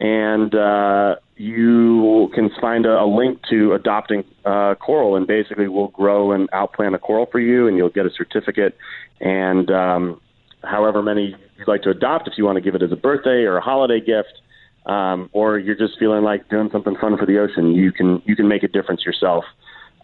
and 0.00 0.54
uh, 0.54 1.16
you 1.36 2.30
can 2.34 2.50
find 2.60 2.84
a, 2.86 3.02
a 3.02 3.06
link 3.06 3.40
to 3.50 3.72
adopting 3.72 4.24
uh, 4.44 4.74
coral, 4.74 5.16
and 5.16 5.26
basically 5.26 5.68
we'll 5.68 5.88
grow 5.88 6.32
and 6.32 6.50
outplant 6.50 6.94
a 6.94 6.98
coral 6.98 7.26
for 7.30 7.40
you, 7.40 7.68
and 7.68 7.76
you'll 7.76 7.90
get 7.90 8.06
a 8.06 8.10
certificate. 8.10 8.76
And 9.20 9.70
um, 9.70 10.20
however 10.62 11.02
many 11.02 11.36
you'd 11.58 11.68
like 11.68 11.82
to 11.82 11.90
adopt, 11.90 12.28
if 12.28 12.34
you 12.36 12.44
want 12.44 12.56
to 12.56 12.62
give 12.62 12.74
it 12.74 12.82
as 12.82 12.92
a 12.92 12.96
birthday 12.96 13.44
or 13.44 13.56
a 13.56 13.62
holiday 13.62 14.00
gift, 14.00 14.42
um, 14.86 15.28
or 15.32 15.58
you're 15.58 15.76
just 15.76 15.98
feeling 15.98 16.22
like 16.22 16.48
doing 16.48 16.68
something 16.70 16.96
fun 17.00 17.18
for 17.18 17.26
the 17.26 17.38
ocean, 17.38 17.72
you 17.72 17.92
can 17.92 18.22
you 18.24 18.36
can 18.36 18.48
make 18.48 18.62
a 18.62 18.68
difference 18.68 19.04
yourself 19.04 19.44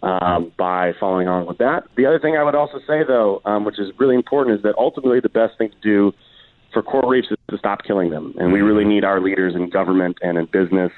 um, 0.03 0.51
by 0.57 0.93
following 0.99 1.27
on 1.27 1.45
with 1.45 1.57
that. 1.59 1.85
The 1.95 2.05
other 2.05 2.19
thing 2.19 2.35
I 2.35 2.43
would 2.43 2.55
also 2.55 2.79
say, 2.85 3.03
though, 3.07 3.41
um, 3.45 3.63
which 3.63 3.79
is 3.79 3.91
really 3.97 4.15
important, 4.15 4.57
is 4.57 4.63
that 4.63 4.75
ultimately 4.77 5.19
the 5.19 5.29
best 5.29 5.57
thing 5.57 5.69
to 5.69 5.79
do 5.81 6.13
for 6.73 6.83
coral 6.83 7.09
reefs 7.09 7.29
is 7.31 7.37
to 7.49 7.57
stop 7.57 7.83
killing 7.83 8.09
them, 8.09 8.35
and 8.37 8.51
we 8.51 8.61
really 8.61 8.83
need 8.83 9.03
our 9.03 9.21
leaders 9.21 9.55
in 9.55 9.69
government 9.69 10.17
and 10.21 10.37
in 10.37 10.45
business 10.45 10.91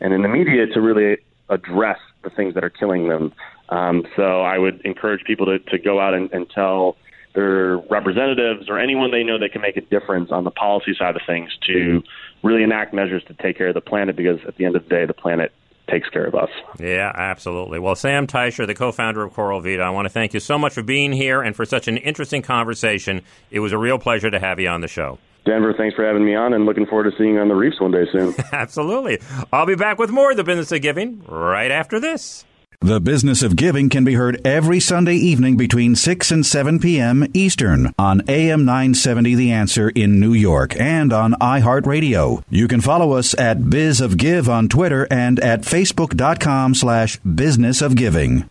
and 0.00 0.12
in 0.12 0.22
the 0.22 0.28
media 0.28 0.66
to 0.66 0.80
really 0.80 1.16
address 1.48 1.98
the 2.24 2.30
things 2.30 2.54
that 2.54 2.64
are 2.64 2.70
killing 2.70 3.08
them. 3.08 3.32
Um, 3.68 4.04
so 4.16 4.42
I 4.42 4.58
would 4.58 4.80
encourage 4.84 5.24
people 5.24 5.46
to, 5.46 5.58
to 5.58 5.78
go 5.78 6.00
out 6.00 6.12
and, 6.12 6.30
and 6.32 6.48
tell 6.50 6.96
their 7.34 7.78
representatives 7.78 8.68
or 8.68 8.78
anyone 8.78 9.10
they 9.10 9.22
know 9.22 9.38
that 9.38 9.52
can 9.52 9.62
make 9.62 9.76
a 9.76 9.80
difference 9.80 10.30
on 10.30 10.44
the 10.44 10.50
policy 10.50 10.94
side 10.98 11.16
of 11.16 11.22
things 11.26 11.50
to 11.66 12.02
really 12.42 12.62
enact 12.62 12.92
measures 12.92 13.22
to 13.28 13.34
take 13.34 13.56
care 13.56 13.68
of 13.68 13.74
the 13.74 13.80
planet 13.80 14.16
because 14.16 14.40
at 14.46 14.56
the 14.56 14.66
end 14.66 14.76
of 14.76 14.82
the 14.82 14.88
day, 14.88 15.06
the 15.06 15.14
planet 15.14 15.52
takes 15.92 16.08
care 16.08 16.24
of 16.24 16.34
us. 16.34 16.48
Yeah, 16.80 17.12
absolutely. 17.14 17.78
Well, 17.78 17.94
Sam 17.94 18.26
Teicher, 18.26 18.66
the 18.66 18.74
co-founder 18.74 19.22
of 19.22 19.34
Coral 19.34 19.60
Vita, 19.60 19.82
I 19.82 19.90
want 19.90 20.06
to 20.06 20.10
thank 20.10 20.32
you 20.34 20.40
so 20.40 20.58
much 20.58 20.72
for 20.72 20.82
being 20.82 21.12
here 21.12 21.42
and 21.42 21.54
for 21.54 21.64
such 21.64 21.86
an 21.86 21.98
interesting 21.98 22.42
conversation. 22.42 23.22
It 23.50 23.60
was 23.60 23.72
a 23.72 23.78
real 23.78 23.98
pleasure 23.98 24.30
to 24.30 24.40
have 24.40 24.58
you 24.58 24.68
on 24.68 24.80
the 24.80 24.88
show. 24.88 25.18
Denver, 25.44 25.74
thanks 25.76 25.96
for 25.96 26.04
having 26.06 26.24
me 26.24 26.34
on 26.34 26.54
and 26.54 26.66
looking 26.66 26.86
forward 26.86 27.10
to 27.10 27.16
seeing 27.18 27.34
you 27.34 27.40
on 27.40 27.48
the 27.48 27.54
reefs 27.54 27.80
one 27.80 27.90
day 27.90 28.04
soon. 28.12 28.34
Absolutely. 28.52 29.20
I'll 29.52 29.66
be 29.66 29.74
back 29.74 29.98
with 29.98 30.10
more 30.10 30.30
of 30.30 30.36
the 30.36 30.44
business 30.44 30.70
of 30.72 30.80
giving 30.80 31.22
right 31.26 31.70
after 31.70 32.00
this. 32.00 32.44
The 32.82 33.00
Business 33.00 33.44
of 33.44 33.54
Giving 33.54 33.90
can 33.90 34.02
be 34.02 34.14
heard 34.14 34.44
every 34.44 34.80
Sunday 34.80 35.14
evening 35.14 35.56
between 35.56 35.94
6 35.94 36.32
and 36.32 36.44
7 36.44 36.80
p.m. 36.80 37.24
Eastern 37.32 37.94
on 37.96 38.22
AM 38.26 38.64
970 38.64 39.36
The 39.36 39.52
Answer 39.52 39.88
in 39.90 40.18
New 40.18 40.32
York 40.32 40.74
and 40.80 41.12
on 41.12 41.34
iHeartRadio. 41.34 42.42
You 42.50 42.66
can 42.66 42.80
follow 42.80 43.12
us 43.12 43.38
at 43.38 43.70
Biz 43.70 44.00
of 44.00 44.16
Give 44.16 44.48
on 44.48 44.68
Twitter 44.68 45.06
and 45.12 45.38
at 45.38 45.60
Facebook.com 45.60 46.74
slash 46.74 47.20
Business 47.20 47.82
of 47.82 47.94
Giving. 47.94 48.50